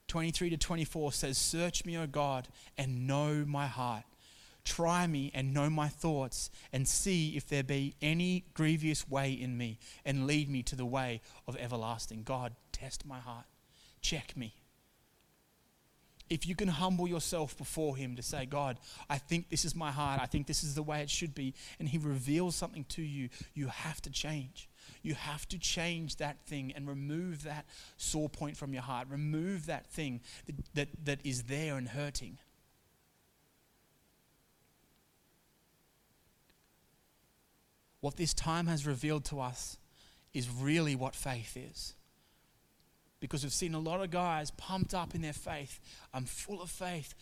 23 0.06 0.50
to 0.50 0.56
24 0.56 1.12
says, 1.12 1.38
Search 1.38 1.84
me, 1.84 1.98
O 1.98 2.06
God, 2.06 2.46
and 2.78 3.04
know 3.04 3.44
my 3.44 3.66
heart. 3.66 4.04
Try 4.64 5.08
me 5.08 5.32
and 5.34 5.52
know 5.52 5.70
my 5.70 5.88
thoughts, 5.88 6.52
and 6.72 6.86
see 6.86 7.36
if 7.36 7.48
there 7.48 7.64
be 7.64 7.96
any 8.00 8.44
grievous 8.54 9.08
way 9.08 9.32
in 9.32 9.58
me, 9.58 9.80
and 10.04 10.24
lead 10.28 10.48
me 10.48 10.62
to 10.62 10.76
the 10.76 10.86
way 10.86 11.20
of 11.48 11.56
everlasting. 11.56 12.22
God, 12.22 12.52
test 12.70 13.04
my 13.04 13.18
heart. 13.18 13.46
Check 14.00 14.36
me. 14.36 14.54
If 16.30 16.46
you 16.46 16.54
can 16.54 16.68
humble 16.68 17.08
yourself 17.08 17.58
before 17.58 17.96
Him 17.96 18.14
to 18.16 18.22
say, 18.22 18.46
God, 18.46 18.78
I 19.10 19.18
think 19.18 19.50
this 19.50 19.64
is 19.64 19.74
my 19.74 19.90
heart, 19.90 20.20
I 20.22 20.26
think 20.26 20.46
this 20.46 20.62
is 20.62 20.76
the 20.76 20.82
way 20.82 21.02
it 21.02 21.10
should 21.10 21.34
be, 21.34 21.54
and 21.80 21.88
He 21.88 21.98
reveals 21.98 22.54
something 22.54 22.84
to 22.90 23.02
you, 23.02 23.28
you 23.52 23.66
have 23.66 24.00
to 24.02 24.10
change. 24.10 24.68
You 25.02 25.14
have 25.14 25.48
to 25.48 25.58
change 25.58 26.16
that 26.16 26.38
thing 26.46 26.72
and 26.76 26.86
remove 26.86 27.44
that 27.44 27.66
sore 27.96 28.28
point 28.28 28.56
from 28.56 28.72
your 28.72 28.82
heart. 28.82 29.08
Remove 29.10 29.66
that 29.66 29.86
thing 29.86 30.20
that, 30.46 30.54
that, 30.74 30.88
that 31.04 31.18
is 31.24 31.44
there 31.44 31.76
and 31.76 31.88
hurting. 31.88 32.38
What 38.00 38.16
this 38.16 38.34
time 38.34 38.66
has 38.66 38.86
revealed 38.86 39.24
to 39.26 39.40
us 39.40 39.78
is 40.32 40.48
really 40.48 40.96
what 40.96 41.14
faith 41.14 41.56
is. 41.56 41.94
Because 43.20 43.42
we've 43.42 43.52
seen 43.52 43.74
a 43.74 43.78
lot 43.78 44.02
of 44.02 44.10
guys 44.10 44.50
pumped 44.52 44.94
up 44.94 45.14
in 45.14 45.20
their 45.20 45.34
faith. 45.34 45.78
I'm 46.12 46.24
full 46.24 46.62
of 46.62 46.70
faith. 46.70 47.14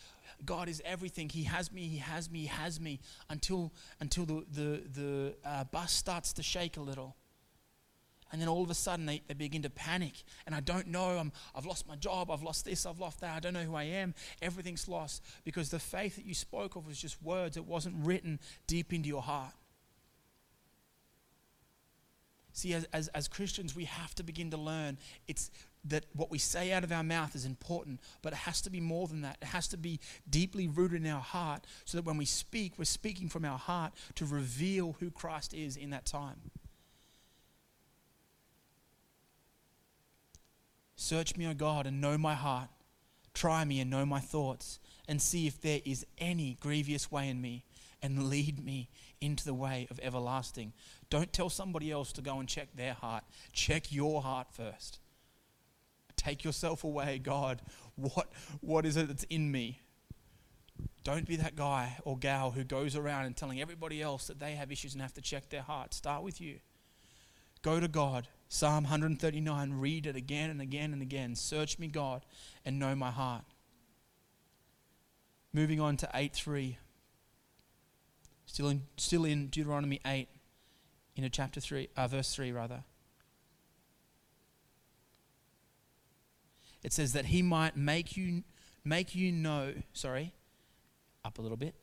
God 0.45 0.69
is 0.69 0.81
everything. 0.85 1.27
He 1.29 1.43
has 1.43 1.71
me, 1.71 1.83
He 1.83 1.97
has 1.97 2.31
me, 2.31 2.39
He 2.41 2.47
has 2.47 2.79
me. 2.79 2.99
Until, 3.29 3.73
until 3.99 4.25
the, 4.25 4.45
the, 4.51 4.83
the 4.93 5.35
uh, 5.43 5.63
bus 5.65 5.91
starts 5.91 6.31
to 6.33 6.43
shake 6.43 6.77
a 6.77 6.81
little 6.81 7.15
and 8.31 8.41
then 8.41 8.47
all 8.47 8.63
of 8.63 8.69
a 8.69 8.75
sudden 8.75 9.05
they, 9.05 9.21
they 9.27 9.33
begin 9.33 9.61
to 9.61 9.69
panic 9.69 10.23
and 10.45 10.53
i 10.53 10.59
don't 10.59 10.87
know 10.87 11.17
I'm, 11.17 11.31
i've 11.55 11.65
lost 11.65 11.87
my 11.87 11.95
job 11.95 12.29
i've 12.31 12.43
lost 12.43 12.65
this 12.65 12.85
i've 12.85 12.99
lost 12.99 13.21
that 13.21 13.35
i 13.35 13.39
don't 13.39 13.53
know 13.53 13.63
who 13.63 13.75
i 13.75 13.83
am 13.83 14.13
everything's 14.41 14.87
lost 14.87 15.23
because 15.43 15.69
the 15.69 15.79
faith 15.79 16.15
that 16.15 16.25
you 16.25 16.33
spoke 16.33 16.75
of 16.75 16.85
was 16.87 16.99
just 16.99 17.21
words 17.23 17.57
it 17.57 17.65
wasn't 17.65 17.95
written 18.05 18.39
deep 18.67 18.93
into 18.93 19.07
your 19.09 19.21
heart 19.21 19.53
see 22.53 22.73
as, 22.73 22.85
as, 22.93 23.07
as 23.09 23.27
christians 23.27 23.75
we 23.75 23.85
have 23.85 24.13
to 24.15 24.23
begin 24.23 24.51
to 24.51 24.57
learn 24.57 24.97
it's 25.27 25.49
that 25.85 26.05
what 26.13 26.29
we 26.29 26.37
say 26.37 26.71
out 26.71 26.83
of 26.83 26.91
our 26.91 27.03
mouth 27.03 27.35
is 27.35 27.45
important, 27.45 27.99
but 28.21 28.33
it 28.33 28.39
has 28.39 28.61
to 28.61 28.69
be 28.69 28.81
more 28.81 29.07
than 29.07 29.21
that. 29.21 29.37
It 29.41 29.47
has 29.47 29.67
to 29.69 29.77
be 29.77 29.99
deeply 30.29 30.67
rooted 30.67 31.01
in 31.01 31.11
our 31.11 31.21
heart 31.21 31.65
so 31.85 31.97
that 31.97 32.05
when 32.05 32.17
we 32.17 32.25
speak, 32.25 32.73
we're 32.77 32.85
speaking 32.85 33.29
from 33.29 33.45
our 33.45 33.57
heart 33.57 33.93
to 34.15 34.25
reveal 34.25 34.97
who 34.99 35.09
Christ 35.09 35.53
is 35.53 35.77
in 35.77 35.89
that 35.91 36.05
time. 36.05 36.51
Search 40.95 41.37
me, 41.37 41.47
O 41.47 41.53
God, 41.53 41.87
and 41.87 42.01
know 42.01 42.17
my 42.17 42.35
heart. 42.35 42.69
Try 43.33 43.63
me 43.63 43.79
and 43.79 43.89
know 43.89 44.05
my 44.05 44.19
thoughts, 44.19 44.79
and 45.07 45.21
see 45.21 45.47
if 45.47 45.61
there 45.61 45.79
is 45.85 46.05
any 46.17 46.57
grievous 46.59 47.09
way 47.09 47.29
in 47.29 47.39
me, 47.39 47.63
and 48.01 48.29
lead 48.29 48.63
me 48.63 48.89
into 49.21 49.45
the 49.45 49.53
way 49.53 49.87
of 49.89 49.99
everlasting. 50.03 50.73
Don't 51.09 51.31
tell 51.31 51.49
somebody 51.49 51.89
else 51.89 52.11
to 52.13 52.21
go 52.21 52.39
and 52.39 52.49
check 52.49 52.75
their 52.75 52.93
heart. 52.93 53.23
Check 53.53 53.93
your 53.93 54.21
heart 54.21 54.47
first. 54.51 54.99
Take 56.19 56.43
yourself 56.43 56.83
away, 56.83 57.19
God. 57.19 57.61
What, 57.95 58.31
what 58.61 58.85
is 58.85 58.97
it 58.97 59.07
that's 59.07 59.25
in 59.25 59.51
me? 59.51 59.81
Don't 61.03 61.27
be 61.27 61.37
that 61.37 61.55
guy 61.55 61.97
or 62.03 62.17
gal 62.17 62.51
who 62.51 62.63
goes 62.63 62.95
around 62.95 63.25
and 63.25 63.35
telling 63.35 63.61
everybody 63.61 64.01
else 64.01 64.27
that 64.27 64.39
they 64.39 64.53
have 64.53 64.71
issues 64.71 64.93
and 64.93 65.01
have 65.01 65.13
to 65.15 65.21
check 65.21 65.49
their 65.49 65.61
heart. 65.61 65.93
Start 65.93 66.23
with 66.23 66.39
you. 66.39 66.59
Go 67.61 67.79
to 67.79 67.87
God 67.87 68.27
Psalm 68.51 68.83
139, 68.85 69.73
read 69.73 70.07
it 70.07 70.15
again 70.15 70.49
and 70.49 70.59
again 70.59 70.91
and 70.91 71.03
again. 71.03 71.35
Search 71.35 71.77
me, 71.77 71.87
God, 71.87 72.25
and 72.65 72.79
know 72.79 72.95
my 72.95 73.11
heart. 73.11 73.43
Moving 75.53 75.79
on 75.79 75.97
to 75.97 76.09
8 76.11 76.33
3. 76.33 76.77
Still 78.47 78.69
in, 78.69 78.81
still 78.97 79.23
in 79.23 79.47
Deuteronomy 79.47 80.01
8, 80.03 80.27
in 81.15 81.23
a 81.23 81.29
chapter 81.29 81.59
3, 81.59 81.89
uh, 81.95 82.07
verse 82.07 82.33
3, 82.33 82.51
rather. 82.51 82.83
It 86.83 86.93
says 86.93 87.13
that 87.13 87.25
he 87.25 87.41
might 87.41 87.75
make 87.75 88.15
you, 88.15 88.43
make 88.83 89.15
you 89.15 89.31
know, 89.31 89.73
sorry, 89.93 90.33
up 91.25 91.39
a 91.39 91.41
little 91.41 91.57
bit. 91.57 91.75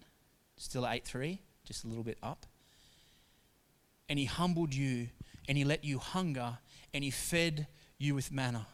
Still 0.57 0.87
8 0.87 1.05
3, 1.05 1.41
just 1.65 1.85
a 1.85 1.87
little 1.87 2.05
bit 2.05 2.19
up. 2.23 2.47
And 4.09 4.19
he 4.19 4.25
humbled 4.25 4.75
you 4.75 5.09
and 5.49 5.59
he 5.59 5.65
let 5.65 5.85
you 5.85 5.99
hunger 5.99 6.59
and 6.95 7.05
he 7.05 7.11
fed 7.11 7.67
you 7.99 8.15
with 8.15 8.33
manna. 8.33 8.67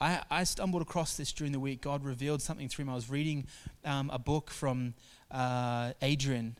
I, 0.00 0.22
I 0.30 0.44
stumbled 0.44 0.82
across 0.82 1.16
this 1.16 1.32
during 1.32 1.52
the 1.52 1.60
week. 1.60 1.82
God 1.82 2.04
revealed 2.04 2.40
something 2.40 2.68
through 2.68 2.86
me. 2.86 2.92
I 2.92 2.94
was 2.94 3.10
reading 3.10 3.46
um, 3.84 4.10
a 4.10 4.18
book 4.18 4.50
from 4.50 4.94
uh, 5.30 5.92
Adrian, 6.00 6.56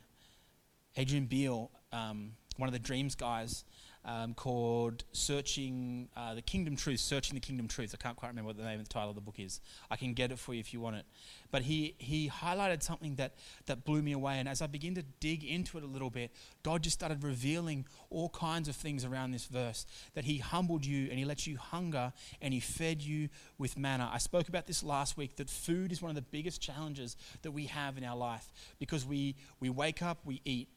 Adrian 0.97 1.25
Beale, 1.25 1.71
um, 1.93 2.33
one 2.59 2.69
of 2.69 2.75
the 2.75 2.79
Dreams 2.79 3.15
guys, 3.15 3.65
um, 4.05 4.35
called 4.35 5.05
Searching 5.13 6.09
uh, 6.17 6.35
the 6.35 6.43
Kingdom 6.43 6.77
Truth, 6.77 7.01
Searching 7.01 7.35
the 7.35 7.41
Kingdom 7.41 7.69
Truth. 7.69 7.95
I 7.95 8.03
can't 8.03 8.17
quite 8.17 8.29
remember 8.29 8.49
what 8.49 8.57
the 8.57 8.63
name 8.63 8.79
and 8.79 8.87
the 8.87 8.93
title 8.93 9.11
of 9.11 9.15
the 9.15 9.21
book 9.21 9.39
is. 9.39 9.61
I 9.91 9.97
can 9.97 10.15
get 10.15 10.33
it 10.33 10.39
for 10.39 10.55
you 10.55 10.61
if 10.61 10.73
you 10.73 10.81
want 10.81 10.97
it. 10.97 11.05
But 11.51 11.63
he, 11.63 11.95
he 11.99 12.31
highlighted 12.31 12.83
something 12.83 13.17
that, 13.17 13.35
that 13.67 13.85
blew 13.85 14.03
me 14.03 14.13
away. 14.13 14.39
And 14.39 14.49
as 14.49 14.63
I 14.63 14.67
began 14.67 14.95
to 14.95 15.03
dig 15.21 15.45
into 15.45 15.77
it 15.77 15.85
a 15.85 15.87
little 15.87 16.11
bit, 16.11 16.31
God 16.63 16.83
just 16.83 16.95
started 16.95 17.23
revealing 17.23 17.87
all 18.09 18.31
kinds 18.31 18.69
of 18.69 18.77
things 18.77 19.05
around 19.05 19.33
this 19.33 19.47
verse. 19.47 19.85
That 20.15 20.25
He 20.25 20.39
humbled 20.39 20.87
you 20.87 21.09
and 21.11 21.19
He 21.19 21.25
let 21.25 21.47
you 21.47 21.59
hunger 21.59 22.13
and 22.41 22.55
He 22.55 22.61
fed 22.61 23.03
you 23.03 23.29
with 23.59 23.77
manna. 23.77 24.11
I 24.13 24.19
spoke 24.19 24.49
about 24.49 24.67
this 24.67 24.83
last 24.83 25.17
week 25.17 25.37
that 25.37 25.51
food 25.51 25.93
is 25.93 26.01
one 26.01 26.11
of 26.11 26.17
the 26.17 26.23
biggest 26.23 26.61
challenges 26.61 27.17
that 27.43 27.51
we 27.51 27.67
have 27.67 27.99
in 27.99 28.05
our 28.05 28.17
life 28.17 28.51
because 28.79 29.05
we, 29.05 29.37
we 29.59 29.69
wake 29.69 30.03
up, 30.03 30.21
we 30.25 30.41
eat 30.45 30.69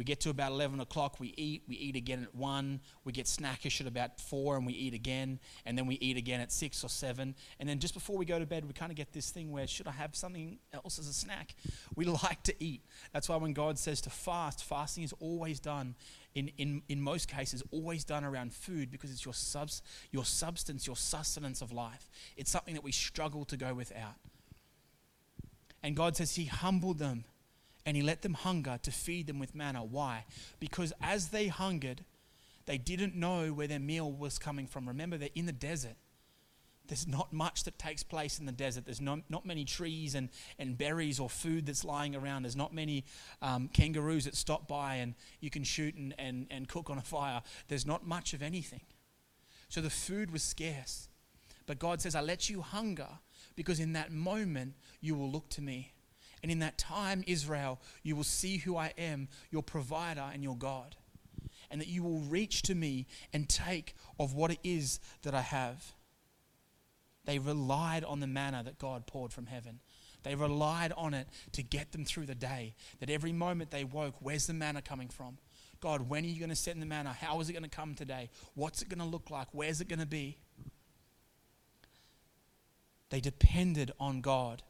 we 0.00 0.04
get 0.04 0.18
to 0.20 0.30
about 0.30 0.50
11 0.50 0.80
o'clock, 0.80 1.20
we 1.20 1.34
eat, 1.36 1.62
we 1.68 1.74
eat 1.76 1.94
again 1.94 2.22
at 2.22 2.34
1, 2.34 2.80
we 3.04 3.12
get 3.12 3.26
snackish 3.26 3.82
at 3.82 3.86
about 3.86 4.18
4 4.18 4.56
and 4.56 4.64
we 4.64 4.72
eat 4.72 4.94
again, 4.94 5.38
and 5.66 5.76
then 5.76 5.86
we 5.86 5.96
eat 5.96 6.16
again 6.16 6.40
at 6.40 6.50
6 6.50 6.82
or 6.82 6.88
7. 6.88 7.34
And 7.58 7.68
then 7.68 7.78
just 7.80 7.92
before 7.92 8.16
we 8.16 8.24
go 8.24 8.38
to 8.38 8.46
bed, 8.46 8.64
we 8.64 8.72
kind 8.72 8.90
of 8.90 8.96
get 8.96 9.12
this 9.12 9.28
thing 9.28 9.52
where, 9.52 9.66
should 9.66 9.86
I 9.86 9.90
have 9.90 10.16
something 10.16 10.58
else 10.72 10.98
as 10.98 11.06
a 11.06 11.12
snack? 11.12 11.54
We 11.94 12.04
like 12.24 12.42
to 12.44 12.54
eat. 12.64 12.80
That's 13.12 13.28
why 13.28 13.36
when 13.36 13.52
God 13.52 13.78
says 13.78 14.00
to 14.00 14.08
fast, 14.08 14.64
fasting 14.64 15.04
is 15.04 15.12
always 15.20 15.60
done, 15.60 15.96
in, 16.34 16.50
in, 16.56 16.80
in 16.88 17.02
most 17.02 17.28
cases, 17.28 17.62
always 17.70 18.02
done 18.02 18.24
around 18.24 18.54
food 18.54 18.90
because 18.90 19.10
it's 19.10 19.26
your, 19.26 19.34
subs, 19.34 19.82
your 20.12 20.24
substance, 20.24 20.86
your 20.86 20.96
sustenance 20.96 21.60
of 21.60 21.72
life. 21.72 22.08
It's 22.38 22.50
something 22.50 22.72
that 22.72 22.84
we 22.84 22.92
struggle 22.92 23.44
to 23.44 23.58
go 23.58 23.74
without. 23.74 24.16
And 25.82 25.94
God 25.94 26.16
says 26.16 26.36
He 26.36 26.46
humbled 26.46 26.98
them 26.98 27.24
and 27.86 27.96
he 27.96 28.02
let 28.02 28.22
them 28.22 28.34
hunger 28.34 28.78
to 28.82 28.90
feed 28.90 29.26
them 29.26 29.38
with 29.38 29.54
manna. 29.54 29.82
Why? 29.82 30.24
Because 30.58 30.92
as 31.00 31.28
they 31.28 31.48
hungered, 31.48 32.04
they 32.66 32.78
didn't 32.78 33.16
know 33.16 33.48
where 33.48 33.66
their 33.66 33.80
meal 33.80 34.10
was 34.10 34.38
coming 34.38 34.66
from. 34.66 34.86
Remember, 34.86 35.16
they're 35.16 35.28
in 35.34 35.46
the 35.46 35.52
desert. 35.52 35.96
There's 36.86 37.06
not 37.06 37.32
much 37.32 37.64
that 37.64 37.78
takes 37.78 38.02
place 38.02 38.40
in 38.40 38.46
the 38.46 38.52
desert. 38.52 38.84
There's 38.84 39.00
not, 39.00 39.20
not 39.28 39.46
many 39.46 39.64
trees 39.64 40.16
and, 40.16 40.28
and 40.58 40.76
berries 40.76 41.20
or 41.20 41.30
food 41.30 41.66
that's 41.66 41.84
lying 41.84 42.16
around. 42.16 42.42
There's 42.42 42.56
not 42.56 42.74
many 42.74 43.04
um, 43.42 43.68
kangaroos 43.72 44.24
that 44.24 44.34
stop 44.34 44.66
by 44.66 44.96
and 44.96 45.14
you 45.40 45.50
can 45.50 45.62
shoot 45.62 45.94
and, 45.94 46.14
and, 46.18 46.48
and 46.50 46.66
cook 46.66 46.90
on 46.90 46.98
a 46.98 47.02
fire. 47.02 47.42
There's 47.68 47.86
not 47.86 48.06
much 48.06 48.34
of 48.34 48.42
anything. 48.42 48.80
So 49.68 49.80
the 49.80 49.90
food 49.90 50.32
was 50.32 50.42
scarce. 50.42 51.08
But 51.66 51.78
God 51.78 52.00
says, 52.00 52.16
I 52.16 52.22
let 52.22 52.50
you 52.50 52.60
hunger 52.60 53.08
because 53.54 53.78
in 53.78 53.92
that 53.92 54.10
moment 54.10 54.74
you 55.00 55.14
will 55.14 55.30
look 55.30 55.48
to 55.50 55.62
me. 55.62 55.92
And 56.42 56.50
in 56.50 56.60
that 56.60 56.78
time, 56.78 57.22
Israel, 57.26 57.80
you 58.02 58.16
will 58.16 58.24
see 58.24 58.58
who 58.58 58.76
I 58.76 58.92
am, 58.96 59.28
your 59.50 59.62
provider 59.62 60.24
and 60.32 60.42
your 60.42 60.56
God. 60.56 60.96
And 61.70 61.80
that 61.80 61.88
you 61.88 62.02
will 62.02 62.20
reach 62.20 62.62
to 62.62 62.74
me 62.74 63.06
and 63.32 63.48
take 63.48 63.94
of 64.18 64.34
what 64.34 64.50
it 64.50 64.58
is 64.64 64.98
that 65.22 65.34
I 65.34 65.42
have. 65.42 65.92
They 67.26 67.38
relied 67.38 68.02
on 68.04 68.20
the 68.20 68.26
manna 68.26 68.62
that 68.64 68.78
God 68.78 69.06
poured 69.06 69.32
from 69.32 69.46
heaven. 69.46 69.80
They 70.22 70.34
relied 70.34 70.92
on 70.96 71.14
it 71.14 71.28
to 71.52 71.62
get 71.62 71.92
them 71.92 72.04
through 72.04 72.26
the 72.26 72.34
day. 72.34 72.74
That 72.98 73.10
every 73.10 73.32
moment 73.32 73.70
they 73.70 73.84
woke, 73.84 74.16
where's 74.20 74.46
the 74.46 74.54
manna 74.54 74.82
coming 74.82 75.08
from? 75.08 75.38
God, 75.80 76.08
when 76.08 76.24
are 76.24 76.28
you 76.28 76.38
going 76.38 76.50
to 76.50 76.56
send 76.56 76.82
the 76.82 76.86
manna? 76.86 77.12
How 77.12 77.40
is 77.40 77.48
it 77.48 77.52
going 77.52 77.62
to 77.62 77.68
come 77.68 77.94
today? 77.94 78.30
What's 78.54 78.82
it 78.82 78.88
going 78.88 78.98
to 78.98 79.04
look 79.04 79.30
like? 79.30 79.48
Where's 79.52 79.80
it 79.80 79.88
going 79.88 80.00
to 80.00 80.06
be? 80.06 80.38
They 83.10 83.20
depended 83.20 83.92
on 83.98 84.20
God 84.20 84.62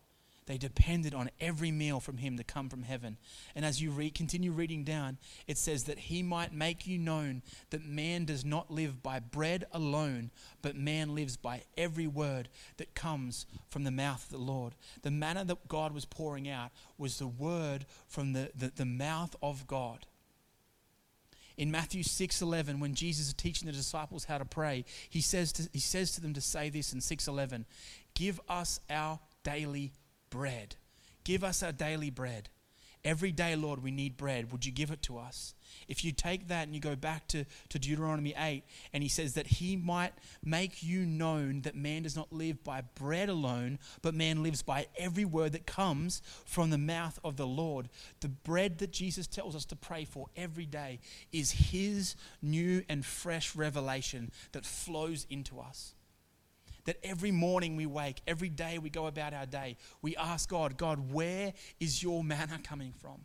They 0.46 0.58
depended 0.58 1.14
on 1.14 1.30
every 1.40 1.70
meal 1.70 2.00
from 2.00 2.18
him 2.18 2.36
to 2.36 2.44
come 2.44 2.68
from 2.68 2.82
heaven. 2.82 3.18
And 3.54 3.64
as 3.64 3.80
you 3.80 3.90
read, 3.90 4.14
continue 4.14 4.52
reading 4.52 4.84
down, 4.84 5.18
it 5.46 5.58
says 5.58 5.84
that 5.84 5.98
he 5.98 6.22
might 6.22 6.52
make 6.52 6.86
you 6.86 6.98
known 6.98 7.42
that 7.70 7.84
man 7.84 8.24
does 8.24 8.44
not 8.44 8.70
live 8.70 9.02
by 9.02 9.20
bread 9.20 9.64
alone, 9.72 10.30
but 10.60 10.76
man 10.76 11.14
lives 11.14 11.36
by 11.36 11.62
every 11.76 12.06
word 12.06 12.48
that 12.78 12.94
comes 12.94 13.46
from 13.68 13.84
the 13.84 13.90
mouth 13.90 14.24
of 14.24 14.30
the 14.30 14.38
Lord. 14.38 14.74
The 15.02 15.10
manna 15.10 15.44
that 15.44 15.68
God 15.68 15.92
was 15.92 16.04
pouring 16.04 16.48
out 16.48 16.70
was 16.98 17.18
the 17.18 17.28
word 17.28 17.86
from 18.08 18.32
the, 18.32 18.50
the, 18.54 18.72
the 18.74 18.86
mouth 18.86 19.36
of 19.42 19.66
God. 19.66 20.06
In 21.56 21.70
Matthew 21.70 22.02
6:11 22.02 22.80
when 22.80 22.94
Jesus 22.94 23.28
is 23.28 23.34
teaching 23.34 23.66
the 23.66 23.72
disciples 23.72 24.24
how 24.24 24.38
to 24.38 24.46
pray, 24.46 24.86
he 25.10 25.20
says 25.20 25.52
to, 25.52 25.68
he 25.74 25.78
says 25.78 26.12
to 26.12 26.20
them 26.22 26.32
to 26.32 26.40
say 26.40 26.70
this 26.70 26.94
in 26.94 27.00
6:11, 27.00 27.66
"Give 28.14 28.40
us 28.48 28.80
our 28.88 29.20
daily 29.42 29.92
bread. 30.30 30.76
Give 31.24 31.44
us 31.44 31.62
our 31.62 31.72
daily 31.72 32.10
bread. 32.10 32.48
Every 33.02 33.32
day, 33.32 33.56
Lord, 33.56 33.82
we 33.82 33.90
need 33.90 34.18
bread. 34.18 34.52
Would 34.52 34.66
you 34.66 34.72
give 34.72 34.90
it 34.90 35.00
to 35.04 35.16
us? 35.16 35.54
If 35.88 36.04
you 36.04 36.12
take 36.12 36.48
that 36.48 36.64
and 36.64 36.74
you 36.74 36.82
go 36.82 36.94
back 36.96 37.26
to, 37.28 37.46
to 37.70 37.78
Deuteronomy 37.78 38.34
8, 38.36 38.62
and 38.92 39.02
he 39.02 39.08
says 39.08 39.32
that 39.34 39.46
he 39.46 39.74
might 39.74 40.12
make 40.44 40.82
you 40.82 41.06
known 41.06 41.62
that 41.62 41.74
man 41.74 42.02
does 42.02 42.14
not 42.14 42.30
live 42.30 42.62
by 42.62 42.82
bread 42.96 43.30
alone, 43.30 43.78
but 44.02 44.14
man 44.14 44.42
lives 44.42 44.60
by 44.60 44.86
every 44.98 45.24
word 45.24 45.52
that 45.52 45.64
comes 45.66 46.20
from 46.44 46.68
the 46.68 46.78
mouth 46.78 47.18
of 47.24 47.36
the 47.36 47.46
Lord. 47.46 47.88
The 48.20 48.28
bread 48.28 48.78
that 48.78 48.92
Jesus 48.92 49.26
tells 49.26 49.56
us 49.56 49.64
to 49.66 49.76
pray 49.76 50.04
for 50.04 50.26
every 50.36 50.66
day 50.66 51.00
is 51.32 51.52
his 51.52 52.16
new 52.42 52.82
and 52.86 53.04
fresh 53.04 53.56
revelation 53.56 54.30
that 54.52 54.66
flows 54.66 55.26
into 55.30 55.58
us 55.58 55.94
that 56.84 56.98
every 57.02 57.30
morning 57.30 57.76
we 57.76 57.86
wake, 57.86 58.20
every 58.26 58.48
day 58.48 58.78
we 58.78 58.90
go 58.90 59.06
about 59.06 59.34
our 59.34 59.46
day, 59.46 59.76
we 60.02 60.16
ask 60.16 60.48
God, 60.48 60.76
God, 60.76 61.12
where 61.12 61.52
is 61.78 62.02
your 62.02 62.24
manna 62.24 62.58
coming 62.62 62.92
from? 62.92 63.24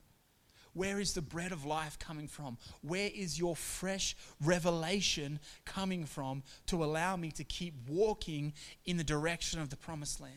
Where 0.75 0.99
is 0.99 1.13
the 1.13 1.21
bread 1.21 1.53
of 1.53 1.63
life 1.63 1.97
coming 1.97 2.27
from? 2.27 2.57
Where 2.81 3.09
is 3.15 3.39
your 3.39 3.55
fresh 3.55 4.15
revelation 4.43 5.39
coming 5.63 6.05
from 6.05 6.43
to 6.67 6.83
allow 6.83 7.15
me 7.15 7.31
to 7.31 7.45
keep 7.45 7.75
walking 7.87 8.53
in 8.83 8.97
the 8.97 9.03
direction 9.03 9.61
of 9.61 9.69
the 9.69 9.77
promised 9.77 10.19
land? 10.19 10.33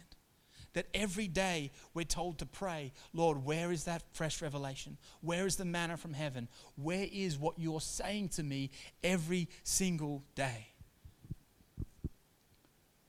That 0.74 0.86
every 0.94 1.26
day 1.26 1.72
we're 1.92 2.04
told 2.04 2.38
to 2.38 2.46
pray, 2.46 2.92
Lord, 3.12 3.44
where 3.44 3.72
is 3.72 3.84
that 3.84 4.04
fresh 4.12 4.40
revelation? 4.40 4.96
Where 5.22 5.44
is 5.44 5.56
the 5.56 5.64
manna 5.64 5.96
from 5.96 6.12
heaven? 6.12 6.46
Where 6.76 7.08
is 7.10 7.36
what 7.36 7.58
you're 7.58 7.80
saying 7.80 8.28
to 8.30 8.44
me 8.44 8.70
every 9.02 9.48
single 9.64 10.22
day? 10.36 10.68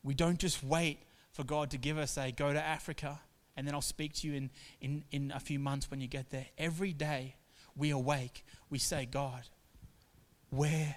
We 0.10 0.16
don't 0.16 0.40
just 0.40 0.64
wait 0.64 1.04
for 1.34 1.44
God 1.44 1.70
to 1.70 1.78
give 1.78 2.00
us 2.00 2.18
a 2.18 2.32
go 2.32 2.52
to 2.52 2.60
Africa 2.60 3.20
and 3.56 3.68
then 3.68 3.76
I'll 3.76 3.82
speak 3.82 4.14
to 4.14 4.28
you 4.28 4.34
in, 4.34 4.50
in, 4.82 5.04
in 5.12 5.32
a 5.36 5.40
few 5.40 5.60
months 5.60 5.92
when 5.92 6.02
you 6.02 6.08
get 6.08 6.32
there. 6.32 6.48
Every 6.58 6.94
day 6.94 7.36
we 7.76 7.92
awake, 7.92 8.44
we 8.72 8.80
say, 8.80 9.06
God, 9.06 9.44
where 10.50 10.96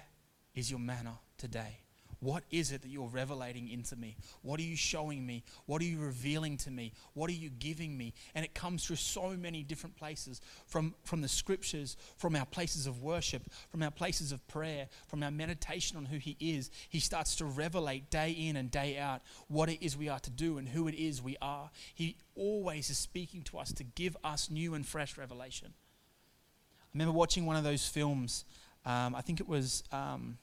is 0.55 0.71
your 0.71 0.79
manna 0.79 1.19
today? 1.37 1.82
What 2.23 2.43
is 2.51 2.71
it 2.71 2.81
that 2.83 2.87
you're 2.87 3.09
revelating 3.09 3.69
into 3.69 3.97
me? 3.97 4.15
What 4.43 4.57
are 4.61 4.63
you 4.63 4.77
showing 4.77 5.25
me? 5.25 5.43
What 5.65 5.81
are 5.81 5.85
you 5.85 5.99
revealing 5.99 6.55
to 6.57 6.71
me? 6.71 6.93
What 7.15 7.29
are 7.29 7.33
you 7.33 7.49
giving 7.49 7.97
me? 7.97 8.13
And 8.33 8.45
it 8.45 8.53
comes 8.53 8.85
through 8.85 8.95
so 8.95 9.31
many 9.31 9.61
different 9.61 9.97
places 9.97 10.39
from, 10.65 10.95
from 11.03 11.21
the 11.21 11.27
scriptures, 11.27 11.97
from 12.15 12.37
our 12.37 12.45
places 12.45 12.87
of 12.87 13.01
worship, 13.01 13.43
from 13.69 13.83
our 13.83 13.91
places 13.91 14.31
of 14.31 14.47
prayer, 14.47 14.87
from 15.07 15.21
our 15.21 15.31
meditation 15.31 15.97
on 15.97 16.05
who 16.05 16.17
He 16.17 16.37
is. 16.39 16.71
He 16.87 17.01
starts 17.01 17.35
to 17.35 17.43
revelate 17.43 18.09
day 18.09 18.31
in 18.31 18.55
and 18.55 18.71
day 18.71 18.97
out 18.97 19.21
what 19.49 19.67
it 19.67 19.83
is 19.85 19.97
we 19.97 20.07
are 20.07 20.19
to 20.19 20.31
do 20.31 20.57
and 20.57 20.69
who 20.69 20.87
it 20.87 20.95
is 20.95 21.21
we 21.21 21.35
are. 21.41 21.71
He 21.93 22.15
always 22.35 22.89
is 22.89 22.97
speaking 22.97 23.41
to 23.43 23.57
us 23.57 23.73
to 23.73 23.83
give 23.83 24.15
us 24.23 24.49
new 24.49 24.75
and 24.75 24.85
fresh 24.85 25.17
revelation. 25.17 25.73
I 25.73 26.87
remember 26.93 27.11
watching 27.11 27.45
one 27.45 27.57
of 27.57 27.65
those 27.65 27.85
films. 27.85 28.45
Um, 28.85 29.13
I 29.13 29.19
think 29.19 29.41
it 29.41 29.47
was. 29.49 29.83
Um, 29.91 30.37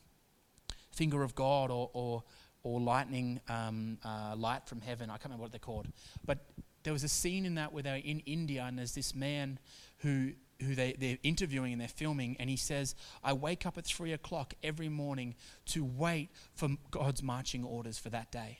finger 1.00 1.22
of 1.22 1.34
God 1.34 1.70
or, 1.70 1.88
or, 1.94 2.22
or 2.62 2.78
lightning, 2.78 3.40
um, 3.48 3.96
uh, 4.04 4.34
light 4.36 4.68
from 4.68 4.82
heaven. 4.82 5.08
I 5.08 5.14
can't 5.14 5.24
remember 5.24 5.44
what 5.44 5.52
they're 5.52 5.58
called. 5.58 5.86
But 6.26 6.44
there 6.82 6.92
was 6.92 7.04
a 7.04 7.08
scene 7.08 7.46
in 7.46 7.54
that 7.54 7.72
where 7.72 7.82
they're 7.82 7.96
in 7.96 8.20
India 8.26 8.64
and 8.68 8.78
there's 8.78 8.94
this 8.94 9.14
man 9.14 9.58
who, 10.00 10.32
who 10.62 10.74
they, 10.74 10.94
they're 10.98 11.16
interviewing 11.22 11.72
and 11.72 11.80
they're 11.80 11.88
filming, 11.88 12.36
and 12.38 12.50
he 12.50 12.56
says, 12.56 12.94
I 13.24 13.32
wake 13.32 13.64
up 13.64 13.78
at 13.78 13.86
three 13.86 14.12
o'clock 14.12 14.52
every 14.62 14.90
morning 14.90 15.36
to 15.72 15.82
wait 15.84 16.28
for 16.54 16.68
God's 16.90 17.22
marching 17.22 17.64
orders 17.64 17.98
for 17.98 18.10
that 18.10 18.30
day. 18.30 18.58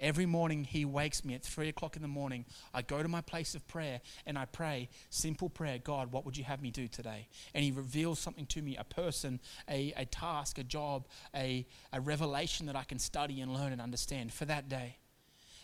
Every 0.00 0.26
morning, 0.26 0.64
He 0.64 0.84
wakes 0.84 1.24
me 1.24 1.34
at 1.34 1.42
three 1.42 1.68
o'clock 1.68 1.94
in 1.94 2.02
the 2.02 2.08
morning. 2.08 2.46
I 2.72 2.82
go 2.82 3.02
to 3.02 3.08
my 3.08 3.20
place 3.20 3.54
of 3.54 3.66
prayer 3.68 4.00
and 4.26 4.38
I 4.38 4.46
pray, 4.46 4.88
simple 5.10 5.50
prayer 5.50 5.78
God, 5.78 6.10
what 6.10 6.24
would 6.24 6.36
you 6.36 6.44
have 6.44 6.62
me 6.62 6.70
do 6.70 6.88
today? 6.88 7.28
And 7.54 7.62
He 7.62 7.70
reveals 7.70 8.18
something 8.18 8.46
to 8.46 8.62
me 8.62 8.76
a 8.76 8.84
person, 8.84 9.40
a, 9.68 9.92
a 9.96 10.06
task, 10.06 10.58
a 10.58 10.64
job, 10.64 11.06
a, 11.34 11.66
a 11.92 12.00
revelation 12.00 12.66
that 12.66 12.76
I 12.76 12.84
can 12.84 12.98
study 12.98 13.40
and 13.40 13.52
learn 13.52 13.72
and 13.72 13.80
understand 13.80 14.32
for 14.32 14.46
that 14.46 14.68
day. 14.68 14.96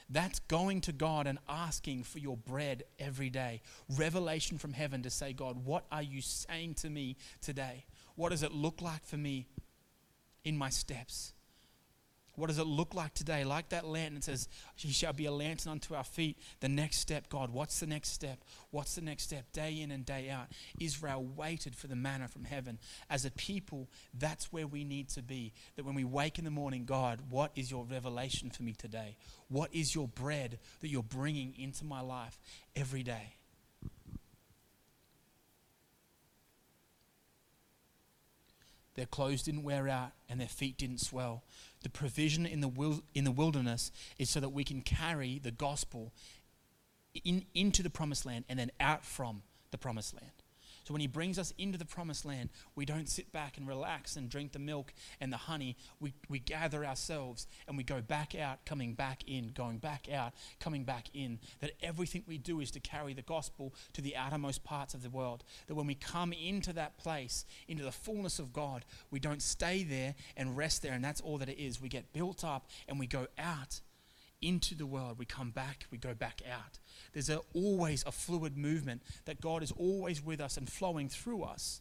That's 0.09 0.39
going 0.41 0.83
to 0.83 0.93
God 0.93 1.27
and 1.27 1.39
asking 1.49 2.05
for 2.05 2.19
your 2.19 2.37
bread 2.37 2.85
every 2.99 3.31
day. 3.31 3.63
Revelation 3.97 4.57
from 4.59 4.73
heaven 4.73 5.03
to 5.03 5.11
say, 5.11 5.33
God, 5.33 5.65
what 5.65 5.85
are 5.91 6.03
you 6.03 6.21
saying 6.21 6.75
to 6.75 6.91
me 6.91 7.17
today? 7.41 7.87
What 8.15 8.31
does 8.31 8.43
it 8.43 8.53
look 8.53 8.81
like 8.81 9.05
for 9.05 9.17
me 9.17 9.49
in 10.45 10.57
my 10.57 10.71
steps? 10.71 11.33
What 12.37 12.49
does 12.49 12.59
it 12.59 12.67
look 12.67 12.95
like 12.95 13.15
today? 13.15 13.45
Like 13.45 13.71
that 13.71 13.87
lantern, 13.87 14.19
it 14.19 14.25
says, 14.25 14.49
He 14.77 14.93
shall 14.93 15.15
be 15.15 15.25
a 15.25 15.33
lantern 15.33 15.73
unto 15.73 15.95
our 15.95 16.05
feet. 16.05 16.39
The 16.61 16.69
next 16.69 16.99
step, 16.99 17.29
God, 17.31 17.51
what's 17.51 17.81
the 17.81 17.87
next 17.87 18.11
step? 18.11 18.45
What's 18.71 18.95
the 18.95 19.01
next 19.01 19.25
step? 19.25 19.51
Day 19.53 19.81
in 19.81 19.91
and 19.91 20.05
day 20.05 20.29
out. 20.29 20.49
Israel 20.79 21.25
waited 21.25 21.75
for 21.75 21.87
the 21.87 21.97
manna 21.97 22.29
from 22.29 22.45
heaven. 22.45 22.79
As 23.09 23.25
a 23.25 23.31
people, 23.31 23.89
that's 24.13 24.53
where 24.53 24.67
we 24.67 24.85
need 24.85 25.09
to 25.11 25.23
be. 25.23 25.55
That 25.77 25.87
when 25.87 25.95
we 25.95 26.05
wake 26.05 26.39
in 26.39 26.45
the 26.45 26.51
morning, 26.51 26.85
God, 26.85 27.21
what 27.31 27.53
is 27.57 27.71
your 27.71 27.85
revelation 27.85 28.51
for 28.51 28.63
me 28.63 28.75
today? 28.75 29.17
What 29.49 29.75
is 29.75 29.95
your 29.95 30.09
bread 30.09 30.59
that 30.81 30.89
you're 30.89 31.03
bringing 31.03 31.55
into 31.59 31.85
my 31.85 32.03
life 32.03 32.39
every 32.75 33.03
day? 33.03 33.35
Their 38.97 39.07
clothes 39.07 39.43
didn't 39.43 39.63
wear 39.63 39.89
out 39.89 40.13
and 40.29 40.41
their 40.41 40.49
feet 40.49 40.79
didn't 40.79 41.01
swell. 41.01 41.45
The 41.83 41.91
provision 41.91 42.47
in 42.47 42.61
the, 42.61 42.69
wil- 42.69 43.03
in 43.15 43.25
the 43.25 43.31
wilderness 43.31 43.93
is 44.19 44.31
so 44.31 44.41
that 44.41 44.49
we 44.49 44.65
can 44.65 44.81
carry 44.81 45.39
the 45.39 45.51
gospel 45.51 46.13
in, 47.25 47.45
into 47.55 47.83
the 47.83 47.91
promised 47.91 48.27
land 48.27 48.47
and 48.49 48.59
then 48.59 48.71
out 48.81 49.05
from 49.05 49.43
the 49.71 49.79
promised 49.79 50.15
land. 50.15 50.33
So 50.87 50.95
when 50.95 51.01
he 51.01 51.09
brings 51.09 51.37
us 51.37 51.53
into 51.59 51.79
the 51.79 51.85
promised 51.85 52.25
land, 52.25 52.51
we 52.77 52.85
don't 52.85 53.09
sit 53.09 53.33
back 53.33 53.57
and 53.57 53.67
relax 53.67 54.15
and 54.15 54.31
drink 54.31 54.53
the 54.53 54.61
milk 54.61 54.95
and 55.21 55.33
the 55.33 55.37
honey. 55.37 55.77
We, 55.99 56.13
we 56.29 56.39
gather 56.39 56.85
ourselves 56.85 57.49
and 57.67 57.77
we 57.77 57.83
go 57.83 58.01
back 58.01 58.37
out, 58.37 58.65
coming 58.65 58.95
back 58.95 59.25
in, 59.27 59.49
going 59.49 59.79
back 59.79 60.09
out, 60.09 60.33
coming 60.61 60.85
back 60.85 61.09
in. 61.13 61.41
That 61.59 61.73
everything 61.83 62.23
we 62.29 62.39
do 62.39 62.61
is 62.61 62.71
to 62.71 62.79
carry 62.79 63.15
the 63.15 63.23
gospel 63.23 63.75
to 63.95 64.01
the 64.01 64.15
outermost 64.15 64.63
parts 64.63 64.95
of 64.95 65.03
the 65.03 65.11
world. 65.11 65.43
That 65.67 65.75
when 65.75 65.89
we 65.89 65.97
come 65.97 66.33
into 66.33 66.73
that 66.75 66.99
place, 66.99 67.45
into 67.67 67.83
the 67.83 67.91
fullness 67.91 68.39
of 68.39 68.53
God, 68.53 68.85
we 69.11 69.19
don't 69.19 69.43
stay 69.43 69.83
there 69.83 70.15
and 70.37 70.57
rest 70.57 70.83
there, 70.83 70.93
and 70.93 71.05
that's 71.05 71.21
all 71.21 71.39
that 71.39 71.49
it 71.49 71.59
is. 71.59 71.83
We 71.83 71.89
get 71.89 72.13
built 72.13 72.45
up 72.45 72.69
and 72.87 73.01
we 73.01 73.09
go 73.09 73.27
out 73.41 73.81
into 74.47 74.75
the 74.75 74.87
world. 74.87 75.19
We 75.19 75.25
come 75.25 75.51
back, 75.51 75.87
we 75.91 75.99
go 75.99 76.15
back 76.15 76.41
out. 76.51 76.79
There's 77.13 77.31
a, 77.31 77.41
always 77.55 78.05
a 78.07 78.13
fluid 78.13 78.57
movement 78.57 79.03
that 79.25 79.41
God 79.41 79.63
is 79.63 79.73
always 79.73 80.25
with 80.25 80.41
us 80.41 80.57
and 80.57 80.69
flowing 80.69 81.09
through 81.09 81.43
us. 81.43 81.81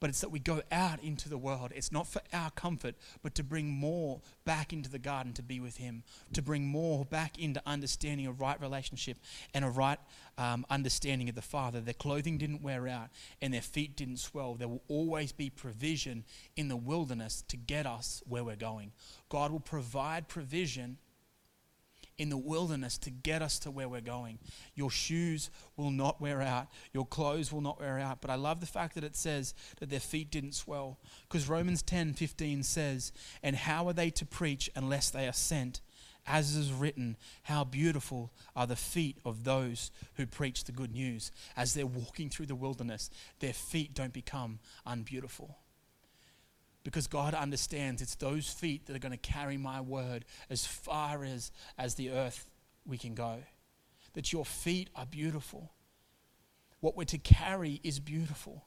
But 0.00 0.08
it's 0.08 0.22
that 0.22 0.30
we 0.30 0.38
go 0.38 0.62
out 0.72 1.02
into 1.02 1.28
the 1.28 1.36
world. 1.36 1.72
It's 1.74 1.92
not 1.92 2.06
for 2.06 2.22
our 2.32 2.50
comfort, 2.50 2.94
but 3.22 3.34
to 3.34 3.44
bring 3.44 3.68
more 3.68 4.22
back 4.46 4.72
into 4.72 4.90
the 4.90 4.98
garden 4.98 5.34
to 5.34 5.42
be 5.42 5.60
with 5.60 5.76
Him, 5.76 6.04
to 6.32 6.40
bring 6.40 6.66
more 6.66 7.04
back 7.04 7.38
into 7.38 7.62
understanding 7.66 8.26
a 8.26 8.32
right 8.32 8.58
relationship 8.60 9.18
and 9.52 9.62
a 9.62 9.68
right 9.68 9.98
um, 10.38 10.64
understanding 10.70 11.28
of 11.28 11.34
the 11.34 11.42
Father. 11.42 11.80
Their 11.80 11.92
clothing 11.92 12.38
didn't 12.38 12.62
wear 12.62 12.88
out 12.88 13.10
and 13.42 13.52
their 13.52 13.60
feet 13.60 13.94
didn't 13.94 14.18
swell. 14.18 14.54
There 14.54 14.68
will 14.68 14.82
always 14.88 15.32
be 15.32 15.50
provision 15.50 16.24
in 16.56 16.68
the 16.68 16.76
wilderness 16.76 17.44
to 17.48 17.58
get 17.58 17.86
us 17.86 18.22
where 18.26 18.42
we're 18.42 18.56
going. 18.56 18.92
God 19.28 19.52
will 19.52 19.60
provide 19.60 20.28
provision 20.28 20.96
in 22.20 22.28
the 22.28 22.36
wilderness 22.36 22.98
to 22.98 23.10
get 23.10 23.40
us 23.40 23.58
to 23.58 23.70
where 23.70 23.88
we're 23.88 24.02
going. 24.02 24.38
Your 24.74 24.90
shoes 24.90 25.48
will 25.78 25.90
not 25.90 26.20
wear 26.20 26.42
out, 26.42 26.66
your 26.92 27.06
clothes 27.06 27.50
will 27.50 27.62
not 27.62 27.80
wear 27.80 27.98
out. 27.98 28.20
But 28.20 28.30
I 28.30 28.34
love 28.34 28.60
the 28.60 28.66
fact 28.66 28.94
that 28.94 29.04
it 29.04 29.16
says 29.16 29.54
that 29.78 29.88
their 29.88 30.00
feet 30.00 30.30
didn't 30.30 30.52
swell. 30.52 30.98
Because 31.26 31.48
Romans 31.48 31.80
10 31.80 32.12
15 32.12 32.62
says, 32.62 33.12
And 33.42 33.56
how 33.56 33.88
are 33.88 33.94
they 33.94 34.10
to 34.10 34.26
preach 34.26 34.70
unless 34.76 35.08
they 35.08 35.26
are 35.26 35.32
sent? 35.32 35.80
As 36.26 36.54
is 36.54 36.70
written, 36.70 37.16
how 37.44 37.64
beautiful 37.64 38.30
are 38.54 38.66
the 38.66 38.76
feet 38.76 39.16
of 39.24 39.44
those 39.44 39.90
who 40.16 40.26
preach 40.26 40.64
the 40.64 40.72
good 40.72 40.92
news. 40.92 41.32
As 41.56 41.72
they're 41.72 41.86
walking 41.86 42.28
through 42.28 42.46
the 42.46 42.54
wilderness, 42.54 43.08
their 43.38 43.54
feet 43.54 43.94
don't 43.94 44.12
become 44.12 44.58
unbeautiful 44.84 45.56
because 46.82 47.06
God 47.06 47.34
understands 47.34 48.00
it's 48.00 48.14
those 48.14 48.48
feet 48.48 48.86
that 48.86 48.96
are 48.96 49.00
going 49.00 49.12
to 49.12 49.18
carry 49.18 49.56
my 49.56 49.80
word 49.80 50.24
as 50.48 50.66
far 50.66 51.24
as, 51.24 51.52
as 51.78 51.94
the 51.94 52.10
earth 52.10 52.50
we 52.86 52.98
can 52.98 53.14
go. 53.14 53.38
That 54.14 54.32
your 54.32 54.44
feet 54.44 54.90
are 54.96 55.06
beautiful. 55.06 55.72
What 56.80 56.96
we're 56.96 57.04
to 57.04 57.18
carry 57.18 57.80
is 57.84 58.00
beautiful. 58.00 58.64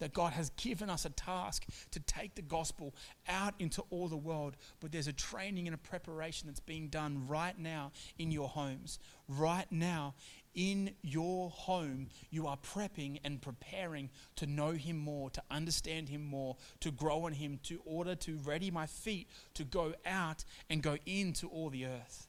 That 0.00 0.12
God 0.12 0.32
has 0.32 0.50
given 0.50 0.90
us 0.90 1.04
a 1.04 1.10
task 1.10 1.64
to 1.92 2.00
take 2.00 2.34
the 2.34 2.42
gospel 2.42 2.92
out 3.28 3.54
into 3.60 3.82
all 3.90 4.08
the 4.08 4.16
world, 4.16 4.56
but 4.80 4.90
there's 4.90 5.06
a 5.06 5.12
training 5.12 5.68
and 5.68 5.74
a 5.74 5.78
preparation 5.78 6.48
that's 6.48 6.58
being 6.58 6.88
done 6.88 7.28
right 7.28 7.56
now 7.56 7.92
in 8.18 8.32
your 8.32 8.48
homes, 8.48 8.98
right 9.28 9.70
now 9.70 10.14
in 10.54 10.94
your 11.02 11.50
home, 11.50 12.08
you 12.30 12.46
are 12.46 12.56
prepping 12.56 13.20
and 13.24 13.40
preparing 13.40 14.10
to 14.36 14.46
know 14.46 14.72
Him 14.72 14.98
more, 14.98 15.30
to 15.30 15.42
understand 15.50 16.08
Him 16.08 16.24
more, 16.24 16.56
to 16.80 16.90
grow 16.90 17.26
in 17.26 17.34
Him, 17.34 17.58
to 17.64 17.80
order 17.84 18.14
to 18.16 18.38
ready 18.44 18.70
my 18.70 18.86
feet 18.86 19.28
to 19.54 19.64
go 19.64 19.94
out 20.04 20.44
and 20.68 20.82
go 20.82 20.98
into 21.06 21.48
all 21.48 21.70
the 21.70 21.86
earth. 21.86 22.28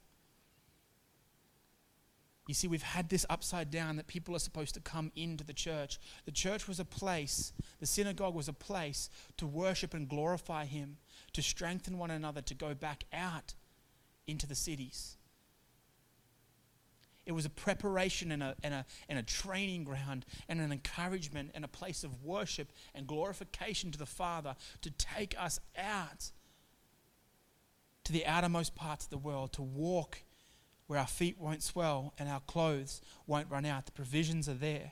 You 2.47 2.53
see, 2.53 2.67
we've 2.67 2.83
had 2.83 3.07
this 3.07 3.25
upside 3.29 3.71
down 3.71 3.95
that 3.95 4.07
people 4.07 4.35
are 4.35 4.39
supposed 4.39 4.73
to 4.73 4.81
come 4.81 5.13
into 5.15 5.45
the 5.45 5.53
church. 5.53 5.97
The 6.25 6.31
church 6.31 6.67
was 6.67 6.79
a 6.79 6.85
place, 6.85 7.53
the 7.79 7.85
synagogue 7.85 8.35
was 8.35 8.49
a 8.49 8.53
place 8.53 9.09
to 9.37 9.47
worship 9.47 9.93
and 9.93 10.09
glorify 10.09 10.65
Him, 10.65 10.97
to 11.33 11.41
strengthen 11.41 11.97
one 11.97 12.11
another, 12.11 12.41
to 12.41 12.53
go 12.53 12.73
back 12.73 13.05
out 13.13 13.53
into 14.27 14.45
the 14.45 14.55
cities. 14.55 15.17
It 17.25 17.31
was 17.31 17.45
a 17.45 17.49
preparation 17.49 18.31
and 18.31 18.43
a, 18.43 18.55
and, 18.63 18.73
a, 18.73 18.85
and 19.07 19.17
a 19.17 19.23
training 19.23 19.85
ground 19.85 20.25
and 20.49 20.59
an 20.59 20.71
encouragement 20.71 21.51
and 21.53 21.63
a 21.63 21.69
place 21.69 22.03
of 22.03 22.23
worship 22.23 22.71
and 22.93 23.07
glorification 23.07 23.91
to 23.91 23.99
the 23.99 24.05
Father 24.05 24.55
to 24.81 24.91
take 24.91 25.33
us 25.39 25.59
out 25.77 26.31
to 28.03 28.11
the 28.11 28.25
outermost 28.25 28.75
parts 28.75 29.05
of 29.05 29.09
the 29.09 29.17
world, 29.17 29.53
to 29.53 29.61
walk 29.61 30.23
where 30.87 30.99
our 30.99 31.07
feet 31.07 31.39
won't 31.39 31.63
swell 31.63 32.13
and 32.19 32.27
our 32.27 32.41
clothes 32.41 33.01
won't 33.25 33.49
run 33.49 33.65
out. 33.65 33.85
The 33.85 33.93
provisions 33.93 34.49
are 34.49 34.53
there. 34.53 34.91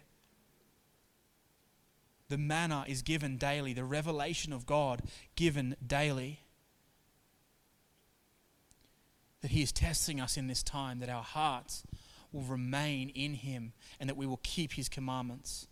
The 2.30 2.38
manna 2.38 2.86
is 2.88 3.02
given 3.02 3.36
daily, 3.36 3.74
the 3.74 3.84
revelation 3.84 4.54
of 4.54 4.66
God 4.66 5.02
given 5.36 5.76
daily. 5.86 6.40
That 9.42 9.52
He 9.52 9.62
is 9.62 9.74
testing 9.74 10.22
us 10.22 10.38
in 10.38 10.48
this 10.48 10.64
time, 10.64 11.00
that 11.00 11.10
our 11.10 11.24
hearts 11.24 11.84
will 12.32 12.44
remain 12.44 13.10
in 13.10 13.34
him 13.36 13.74
and 14.00 14.10
that 14.10 14.18
we 14.18 14.26
will 14.26 14.40
keep 14.44 14.74
his 14.74 14.90
commandments. 14.90 15.68